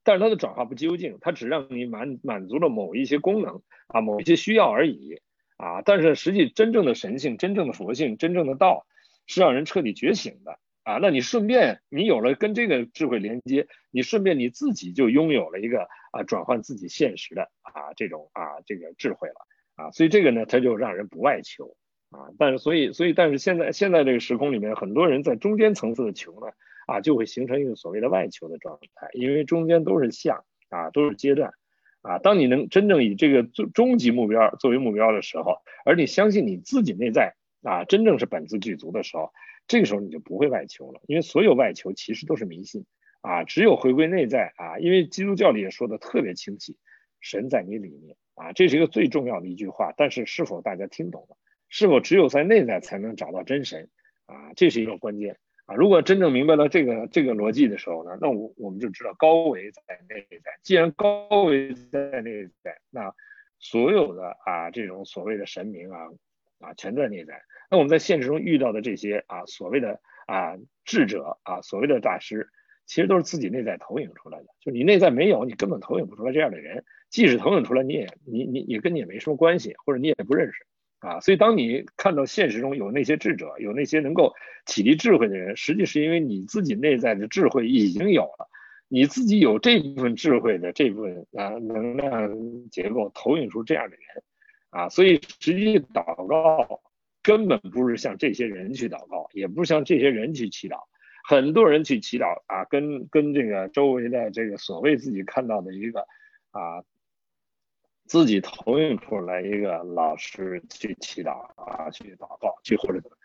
[0.02, 5.20] 但是它的转化不究竟，它只让你满满足了某一些功能啊，某一些需要而已
[5.58, 5.82] 啊。
[5.82, 8.86] 但是实际真正的神性、真正的佛性、真正的道，
[9.26, 10.98] 是让人彻底觉醒的啊。
[11.02, 19.34] 那你顺便你有了跟这个智慧连接，你顺便你自己就拥有了一个啊转换自己现实的啊这种啊这个智慧了。
[19.78, 21.76] 啊，所以这个呢，它就让人不外求
[22.10, 22.34] 啊。
[22.36, 26.48] 但是，所以，所以，但是现在，现在这个时空里面，很多人在中间层次的求呢，
[26.88, 31.52] 啊，就会形成一个所谓的外求的状态，因为中间都是相啊，都是阶段
[32.02, 32.18] 啊。
[32.18, 39.32] 当你能真正以这个终终极目标作为目标的时候，而你相信你自己内在啊，真正是本自具足的时候，
[39.68, 42.84] 这个时候你就不会外求了，因为所有外求其实都是迷信
[43.20, 43.44] 啊。
[43.44, 46.76] 只有回归内在啊，因为基督教里也说的特别清晰，
[47.20, 48.16] 神在你里面。
[48.34, 51.36] 啊，这是一个最重要的一句话，但是是否大家听懂了？
[51.68, 53.90] 是否只有在内在才能找到真神？
[54.26, 55.74] 啊，这是一个关键啊！
[55.74, 60.52] 如果真正明白了这个这个逻辑的时候呢，那我我们就知道高维在内在。
[60.62, 63.12] 既然高维在内在，那
[63.58, 65.98] 所有的啊这种所谓的神明啊
[66.60, 67.42] 啊全在内在。
[67.70, 72.50] 那我们在现实中遇到的这些啊所谓的啊智者啊所谓的大师，
[72.86, 74.46] 其实都是自己内在投影出来的。
[74.60, 76.84] 就你内在没有，你根本投影不出来这样的人。
[77.10, 80.66] 即使投影出来，你也你你也跟你也没什么关系，或者你也不认识
[81.00, 81.20] 啊。
[81.20, 84.34] 所以当你看到现实中有那些智者，有那些能够
[84.66, 88.48] 启迪智慧的人，实际是因为你自己内在的智慧已经有了，
[88.88, 94.22] 你自己有这部分智慧的这部分啊能量结构投影出这样的人
[94.70, 94.88] 啊。
[94.88, 96.80] 所以实际祷告
[97.22, 100.80] 根本不是向这些人去祷告，也不是向这些人去祈祷。
[101.26, 106.06] 很多人去祈祷啊，跟跟这个周围的这个所谓自己看到的一个
[106.52, 106.82] 啊，
[108.08, 113.16] 自己投影出来一个老师去祈祷啊，去祷告去或者怎么，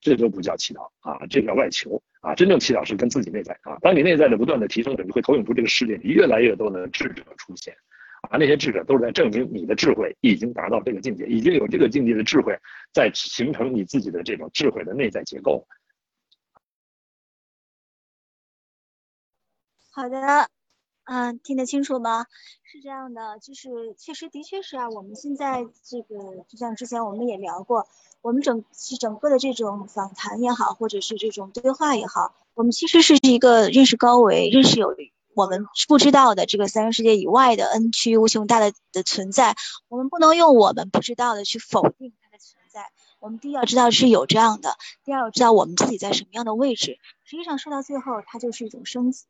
[0.00, 2.34] 这都不叫祈祷啊，这叫外求啊。
[2.34, 7.74] 真正祈祷是跟自己内在啊，当你内在的不断的提升着，你会投影出这个世界里越来越多的智者出现
[8.28, 12.58] 啊，那些智者都是在证明你的智慧已经达到这个境界，已经有这个境界的智慧
[12.92, 15.66] 在形成你自己的这种智慧的内在结构。
[19.92, 20.50] 好的，
[21.04, 22.26] 嗯，听得清楚吗？
[22.62, 27.86] 是这样的，就是确实的确是啊，我们现在这个就像之前我们也聊过，
[28.22, 34.96] 我们整是整个的这种访谈也好，或者是这种对话也好，我们其实是一个认识高维、认识有
[35.34, 39.56] 我们不知道的这个三维世界以外的 N 区无穷大的的存在，
[39.88, 42.90] 我们不能用我们不知道的去否定它的存在。
[43.20, 46.98] 我们第一要知道是有这样的，第二要知道我们自己在什么样的位置。
[47.24, 49.26] 实际上说到最后，它就是一种升级。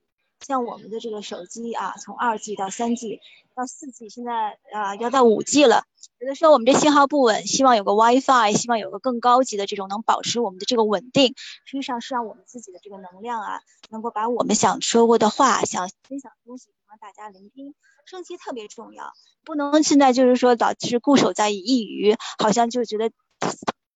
[0.47, 3.20] 像我们的这个手机啊，从二 G 到三 G
[3.55, 5.84] 到四 G，现在啊要到五 G 了。
[6.18, 11.34] 有的时候我们这信号不稳，希望有个 WiFi，希望有个更高级的这种能保持我们的这个稳定。
[11.64, 17.74] 实际上是让我们自己的这个能量啊，能够把我们想说过的话、想分享的东西让大家聆听。
[18.05, 19.12] 升级特别重要，
[19.45, 23.11] 不能现在就是说老是固守在一隅，好像就觉得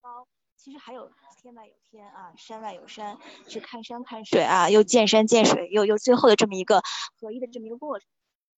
[0.00, 0.26] 高，
[0.56, 1.10] 其实还有。
[1.48, 3.16] 天外有天啊，山外有山，
[3.48, 6.82] 去看山看水啊，又见山见水，又又最后的这么一个
[7.18, 8.06] 合一的这么一个过程。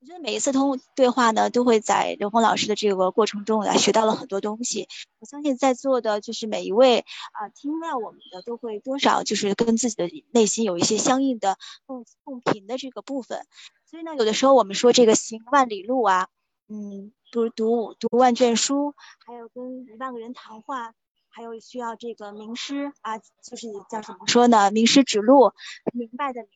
[0.00, 4.88] 我觉得每一次通对话呢，都会在刘峰老师的这个过程中来学到了很多东西。
[5.20, 13.46] 我相信在座的就是每一位啊，听到我们的都会多少就是跟自己的内心有一些相应的共共频的这个部分。
[13.88, 16.26] 所以呢，有的时候我们说这个行万里路啊，
[16.66, 20.92] 嗯，不如读读万卷书，还有跟一万个人谈话。
[21.32, 24.70] 还有需要这个名师啊，就是叫什么说呢？
[24.70, 25.52] 名师指路，
[25.92, 26.50] 明白的明。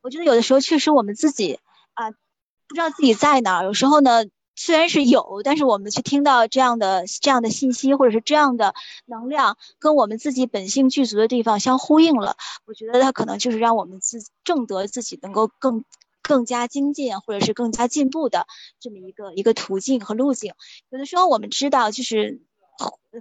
[0.00, 1.60] 我觉得有的时候确实我们自己
[1.92, 3.64] 啊，不知道自己在哪儿。
[3.64, 4.24] 有时候呢，
[4.56, 8.74] 虽然是有，但是我们去听到这样的这样的信息，或者是这样的
[9.04, 12.36] 能量，跟我们自己本性具足的地方相呼应了。
[12.64, 15.84] 我觉得它可能就是让我们自正得自己能够更
[16.22, 18.46] 更加精进，或者是更加进步的
[18.80, 20.54] 这么一个一个途径和路径。
[20.88, 22.40] 有的时候我们知道就是。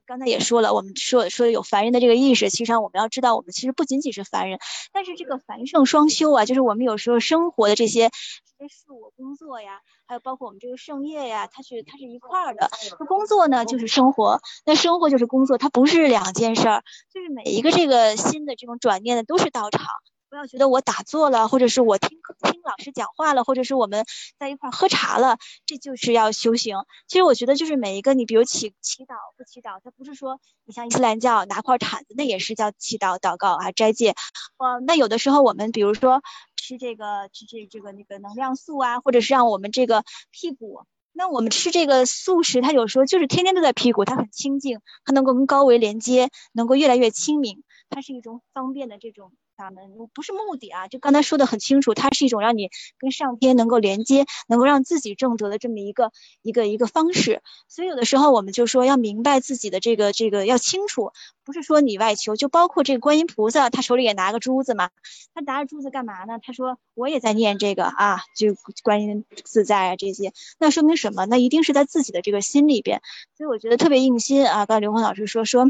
[0.05, 4.59] 刚才也说了，我们说说有凡人的这个意识，其实上我们要知道，我们其实不仅仅是凡人，
[4.93, 8.09] 但是这个凡圣双修啊，就是我们有时候生活的这些
[8.57, 12.69] 这些事物、工作呀，还有包括我们这个圣业呀，它是它是一块儿的。
[12.99, 16.83] 那工作呢，就是生活，那生活就是工作，它不是两件事儿，
[17.13, 19.85] 就是每一个这个新的这种转念的都是道场。
[20.29, 22.09] 不要觉得我打坐了，或者是我听
[22.43, 24.05] 听老师讲话了，或者是我们
[24.37, 26.77] 在一块喝茶了，这就是要修行。
[27.07, 34.13] 其实我觉得就是每一个你，比如祈祈祷不祈祷，它不是说你像伊斯兰教拿块毯子，那也是叫祈祷祷告啊斋戒。
[34.57, 36.21] 呃，那有的时候我们比如说
[36.55, 49.31] 吃这个吃这这个那个能量素啊，或者是让我们这个屁股，那我们吃这个素食，它有时候就是天天都在屁股，它很清净，它能够跟高维连接，能够越来越清明，它是一种方便的这种。
[49.59, 57.41] 法门不是目的啊，就刚才说的很清楚，它是一种让你跟上天能够连接，能够让自己正得的这么一个一个一个方式。
[57.67, 61.11] 所以有的时候我们就说要明白自己的这个这个要清楚，
[61.43, 64.91] 不是说你外求，就包括这个观音菩萨，他手里也拿个珠子嘛，
[65.33, 66.39] 他拿着珠子干嘛呢？
[66.41, 71.25] 他说我也在念这个啊，就观音自在啊这些，那说明什么？
[71.25, 73.01] 那一定是在自己的这个心里边。
[73.35, 74.65] 所以我觉得特别用心啊。
[74.65, 75.65] 刚才刘峰老师说说。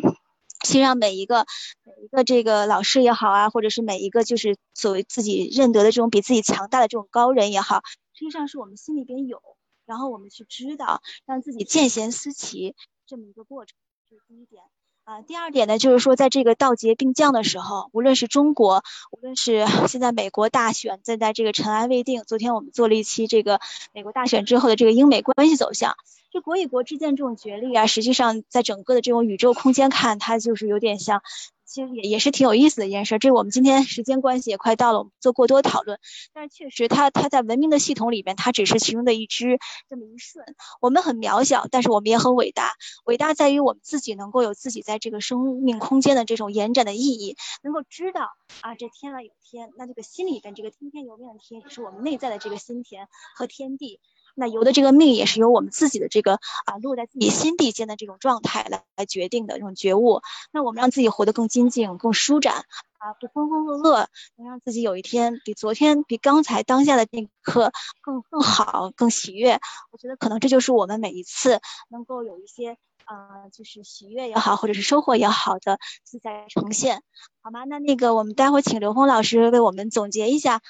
[0.66, 1.46] 先让每一个
[1.84, 7.82] 每一个这个老师也好啊，或者是每一个就是所谓自己认得的这种比自己强大的这种高人也好，
[8.14, 9.42] 实际上是我们心里边有，
[9.86, 12.76] 然后我们去知道，让自己见贤思齐
[13.08, 13.78] 这么一个过程，
[14.10, 14.62] 这是第一点
[15.06, 15.22] 啊。
[15.22, 23.60] 第二点呢，就是说在这个道劫并降的时候，无论是中国，无论是 现在美国大选正在这个尘埃未定，昨天我们做了一期这个
[23.94, 25.96] 美国大选之后的这个英美关系走向。
[26.32, 31.24] 这国与国之间这种角力啊，实际上在整个的这种宇宙空间看，它就是有点像，
[31.66, 33.18] 其实也也是挺有意思的一件事。
[33.18, 36.00] 这我们今天时间关系也快到了，我们做过多讨论。
[36.32, 39.58] 但是确实，它它在文明的系统里边，它只是其中的一支
[39.90, 40.46] 这么一瞬。
[40.82, 42.74] 我们很渺小，但是我们也很伟大。
[43.06, 48.30] 伟大在于我们自己能够有自己在这个生命空间的这种延展的意义，能够知道
[48.62, 54.00] 啊，这天外有天，那这个心里边这个听天由命的天，是我们内在的这个心田和天地。
[54.36, 56.36] 那由的这个命也是由我们自己的这个
[56.66, 60.22] 啊落在自己心地间的这种状态来来决定的这种觉悟。
[60.52, 62.66] 那我们让自己活得更精进、更舒展
[62.98, 69.60] 啊，不浑浑噩噩，能让自己有一天比昨天、比刚才当下的那一刻更更好、更喜悦。
[69.92, 72.78] 我觉得可能这就是我们每一次能够有一些。
[73.06, 77.02] 啊，就是喜悦也好，或者是收获也好的自在呈现，
[77.42, 77.64] 好吗？
[77.64, 80.62] 那那个我们待会儿请刘峰老师为我们总结一下，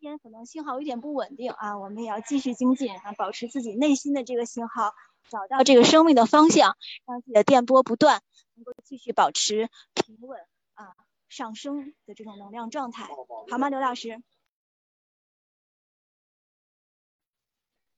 [0.00, 4.94] 今天可能信号有点不稳定啊，我们也要继续精进啊，保持自己内心的这个信号，
[5.28, 8.22] 找到这个生命的方向，让自己的电波不断，
[8.54, 10.40] 能够继续保持平稳
[10.72, 10.96] 啊
[11.28, 13.10] 上升的这种能量状态，
[13.50, 13.68] 好吗？
[13.68, 14.22] 刘老师。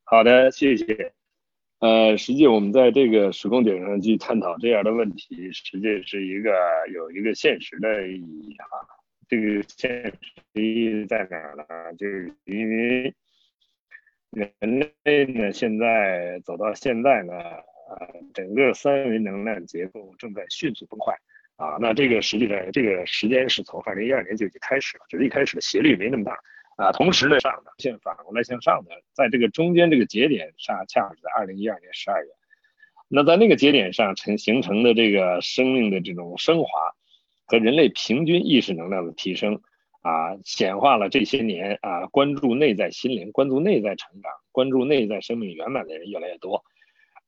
[0.03, 1.15] 好的，谢谢。
[1.79, 6.51] 呃，实际我们在这个时空点上去探讨这样的问题，实际是一个
[6.93, 9.02] 有一个现实的意义哈。
[9.33, 10.13] 这个现实
[10.53, 11.65] 意义在哪儿呢？
[11.97, 13.15] 就是因为
[14.31, 21.17] 人类呢，现在走到现在呢，呃，整个三维能量结构正在迅速崩坏
[21.57, 21.79] 啊。
[21.81, 26.39] 那这个实际上，这个时间是从二零一二年就已经开始了，只是一开始的斜率没那么大。
[26.77, 32.31] 啊，同时呢，上的现反过来向上的，在这个中间这个节点上，恰好是在二零一二年十二月。
[33.09, 36.69] 那在那个节点上成形成的这个生命的这种升华
[37.47, 39.61] 和人类平均意识能量的提升
[40.03, 46.65] 啊，显化了这些年啊，关注内在心灵、关注内在成长、关注内在生命圆满的人越来越多，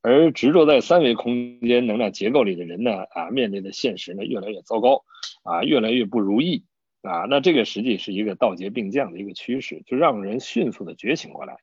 [0.02, 5.04] 而执着在三维空间能量结构里的人呢啊，面对的现实呢越来越糟糕
[5.42, 6.64] 啊，越来越不如意。
[7.06, 11.58] 啊，那这个实际是一个道劫并降的一个趋势，就让人迅速的觉醒过来，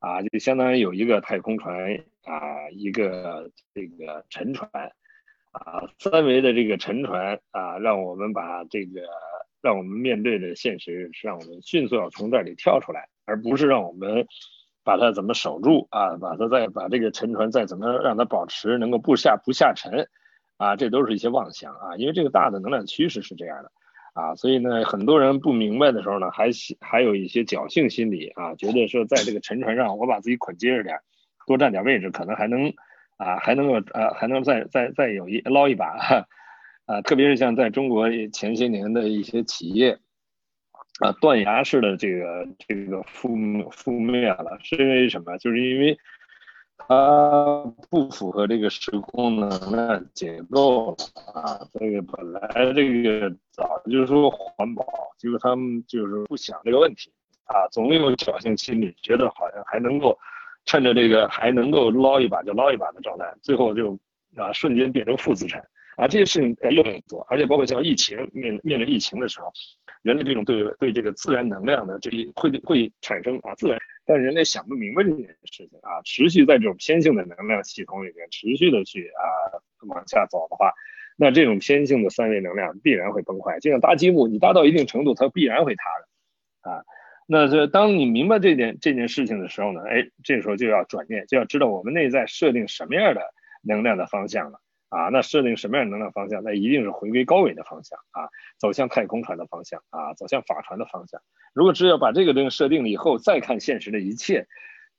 [0.00, 4.68] 啊，就相当于有一个太空船啊，一个这个沉船，
[5.52, 9.02] 啊，三维的这个沉船啊，让我们把这个
[9.60, 14.26] 让我们面对的现实是让我们迅速要从这里跳出来，而不是让我们
[14.82, 20.08] 把它怎么守住啊，把它再把这个沉船再怎么让它保持能够不下不下沉，
[20.56, 23.70] 啊，这都是一些妄想啊，因为这个大的能量趋势是这样的。
[24.14, 26.50] 啊，所以呢，很多人不明白的时候呢，还
[26.80, 31.00] 还有一些侥幸心理啊，觉得说在这个沉船上，我把自己捆结实点，
[31.46, 32.74] 多占点位置，可能还能
[33.16, 36.26] 啊，还能够呃，还能再再再有一捞一把，
[36.86, 39.98] 啊，特别是像在中国前些年的一些企业
[41.00, 45.36] 啊，断崖式的这个这个覆覆灭了，是因为什么？
[45.38, 45.98] 就是因为。
[46.88, 50.96] 它不符合这个时空能量结构
[51.32, 51.60] 啊！
[51.74, 54.84] 这个本来这个早就说环保，
[55.16, 57.12] 结果他们就是不想这个问题
[57.44, 60.18] 啊，总有侥幸心理，觉得好像还能够
[60.64, 63.98] 趁着这个还能够捞一把就捞一把的状态，最后就
[64.36, 65.60] 啊瞬间变成负资产
[65.96, 66.06] 啊！
[66.08, 69.52] 这些事情越来越多，而且包括像疫情面面临疫情的时候，
[70.02, 73.78] 人类这种对对这个自然能量的这一会会产生啊自然。
[74.04, 79.22] 但人类想不明白这件事情啊，持续在这种偏性的能量系统里面持续的去啊
[79.86, 80.72] 往下走的话，
[81.16, 83.60] 那这种偏性的三维能量必然会崩坏。
[83.60, 86.84] 就像搭积木，你搭到一定程度，它必然会塌的啊。
[87.32, 93.22] 那这当你明白这件这件事情的时候呢，哎，这时候就要转念，就要知道我们内在设定什么样的
[93.62, 94.60] 能量的方向了。
[94.90, 96.42] 啊，那设定什么样的能量方向？
[96.44, 98.28] 那一定是回归高维的方向啊，
[98.58, 101.22] 走向太空船的方向啊，走向法船的方向。
[101.54, 104.46] 如果只有把这个东西设定了以后，再看现实的一切，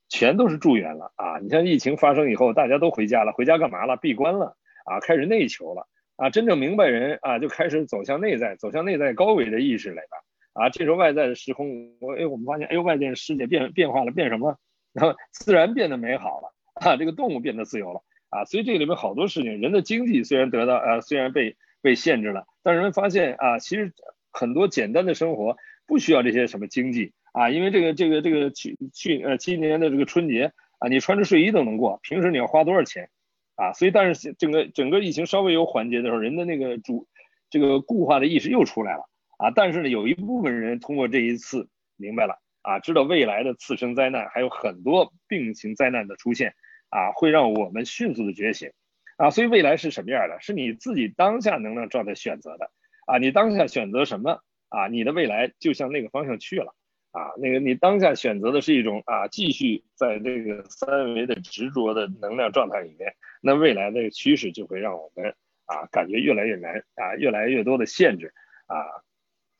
[0.09, 1.37] 全都是助缘了啊！
[1.37, 3.95] 你像疫情发生以后，大家都回家了，回家干嘛了？
[3.97, 6.31] 闭关了啊，开始内求了啊！
[6.31, 10.23] 真正明白人啊，就开始走向内在，走向内在高维的意识来了
[10.53, 10.69] 啊！
[10.69, 14.57] 这时候外在的时空，我哎，我们发现，哎呦，外界世界变变化了，变什么？
[14.93, 18.01] 然后自然变得美好了啊，这个动物变得自由了。
[18.29, 23.93] 啊，所以这里面好多事情，人的经济虽然得到呃，虽然被被限制了，但人们发现啊，其实
[24.31, 25.55] 很多简单的生活
[25.85, 33.09] 不需要这些什么经济啊，因为这个这个这个去去呃今年的这个春节啊，你穿着睡衣都能过，平时你要花多少钱
[33.55, 33.73] 啊？
[33.73, 37.07] 所以但是整个整个疫情稍微有缓解的时候，人的那个主
[37.51, 39.07] 这个固化的意识又出来了
[39.37, 46.53] 啊，但是呢，有一部分人通过这一次明白了啊，知道未来的次生灾难还有很多病情灾难的出现。
[46.95, 48.71] 啊，会让我们迅速的觉醒，
[49.17, 50.39] 啊，所以未来是什么样的？
[50.39, 52.69] 是你自己当下能量状态选择的，
[53.07, 56.75] 啊，你当下选择什么，啊，你的未来就向那个方向去了，
[57.09, 65.33] 啊，那个你当下选择的是一种啊，继续在这个三维的执着的能量状态里面，那未来的趋势就会让我们
[65.65, 68.31] 啊，感觉越来越难，啊，越来越多的限制，
[68.67, 68.77] 啊，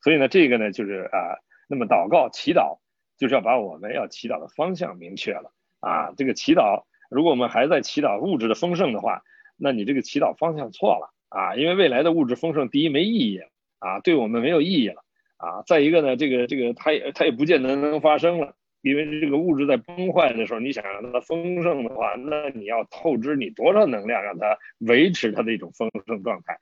[0.04, 2.78] 所以呢，这个呢就是啊，那么祷告祈祷
[3.16, 5.50] 就是要把我们要祈祷的方向明确了，
[5.80, 6.84] 啊，这个祈祷。
[7.10, 9.22] 如果我们还在祈祷物质的丰盛的话，
[9.56, 11.54] 那你这个祈祷方向错了啊！
[11.56, 13.40] 因为未来的物质丰盛，第一没意义
[13.78, 15.04] 啊，对我们没有意义了
[15.38, 15.62] 啊。
[15.66, 26.58] 再一个呢，这个这个它也它也不见得能发生了因为这个物质在崩坏的时候，你想让它丰盛的话，那你要透支你多少能量，让它维持它的一种丰盛状态，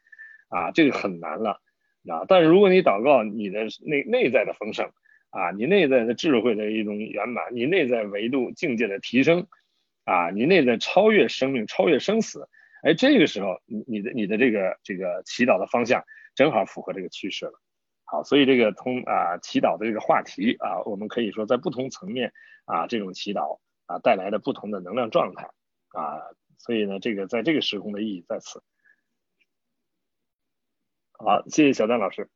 [0.49, 1.61] 啊，这个很难了，
[2.09, 4.91] 啊，但是如果你祷告你的内内在的丰盛，
[5.31, 9.47] 啊，你内在的智慧的一种圆满，你内在维度境界的提升，
[10.05, 12.49] 啊，你内在超越生命，超越生死，
[12.83, 16.03] 哎，这个时候你你的你的这个这个祈祷的方向
[16.35, 17.53] 正好符合这个趋势了。
[18.05, 22.33] 好，所以这个通啊祈祷的这个话题啊，我们可以说在不同层面
[22.65, 25.45] 啊，这种祈祷啊带来的不同的能量状态
[25.93, 26.19] 啊，
[26.59, 28.61] 所以呢，这个在这个时空的意义在此。
[31.25, 32.29] 好，谢谢小丹老师。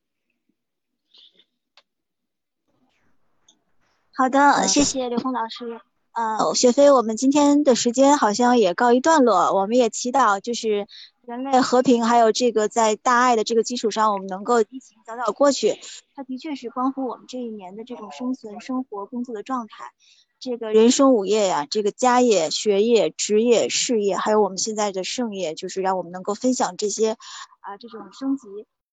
[4.14, 5.80] 好的，谢谢刘红老师。
[6.12, 10.86] 呃，雪飞，我们今天的时间好像也告一段落，我们也祈祷就是。
[11.26, 15.76] 人类和平，还有这个在大爱的这个基础上，我们能够疫情早早过去。
[16.14, 19.90] 它的确是关乎我们这一年的这种生存、生活、工作的状态。
[20.38, 27.16] 这个人生五业呀，这个家业、学业、职业、事业，还有我们现在的盛业，就是让我们能够分享这些
[27.58, 28.46] 啊这种升级，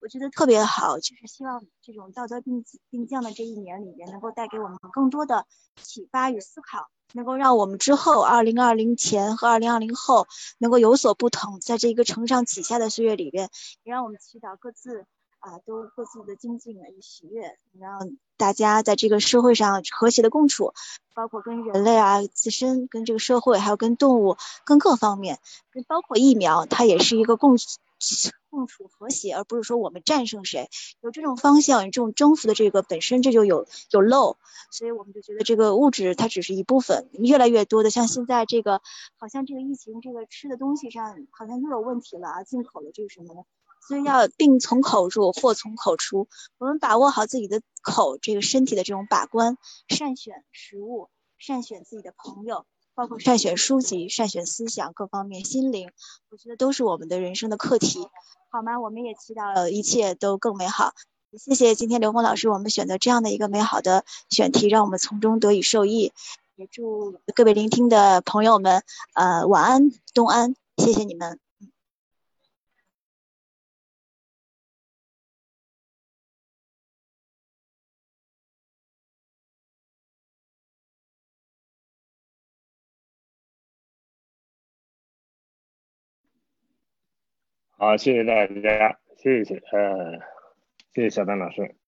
[0.04, 1.00] 我觉得特别好。
[1.00, 5.46] 就是希望这种道德并并降的这一年里面，能够带给我们更多的
[5.82, 6.90] 启发与思考。
[7.16, 10.26] 能够让我们之后二零二零前和二零二零后
[10.58, 13.50] 能够有所不同，在这一个承上启下的岁月里边，
[13.84, 15.06] 也让我们祈祷各自
[15.38, 20.74] 啊都各自的精进与喜悦，让大家在这个社会上和谐的共处，
[21.14, 24.36] 包括跟人类啊自身、跟这个社会，还有跟动物、
[24.66, 25.40] 跟各方面，
[25.88, 27.58] 包括疫苗，它也是一个共。
[28.50, 30.70] 共处和谐，而不是说我们战胜谁，
[31.02, 34.38] 有这种方向，有这种征服的这个本身这就有有漏，
[34.72, 38.82] 所以我们就觉得这个物质它只是一部分，越来越多的像现在这个，
[39.18, 43.46] 好像这个疫情这个吃的东西上好像又有问题了啊，进口的这个什么的，
[43.88, 46.28] 所以要病从口入，祸从口出，
[46.60, 49.58] 我们把握好自己的口，这个身体的这种把关，
[49.88, 52.66] 善选食物，善选自己的朋友。
[52.96, 55.90] 包括善选书籍、善选思想各方面心灵，
[56.30, 58.08] 我觉得都是我们的人生的课题，
[58.50, 58.80] 好吗？
[58.80, 60.94] 我们也祈祷一切都更美好。
[61.38, 66.14] 谢谢今天刘峰老师，我们选择这样的一个美好的选题，让我们从中得以受益。
[66.56, 68.84] 也祝各位聆听的朋友们，
[69.16, 71.40] 呃，晚安，东安，谢谢你们。
[87.84, 90.18] 好，谢谢大家，谢谢，呃，
[90.94, 91.76] 谢谢小丹老师。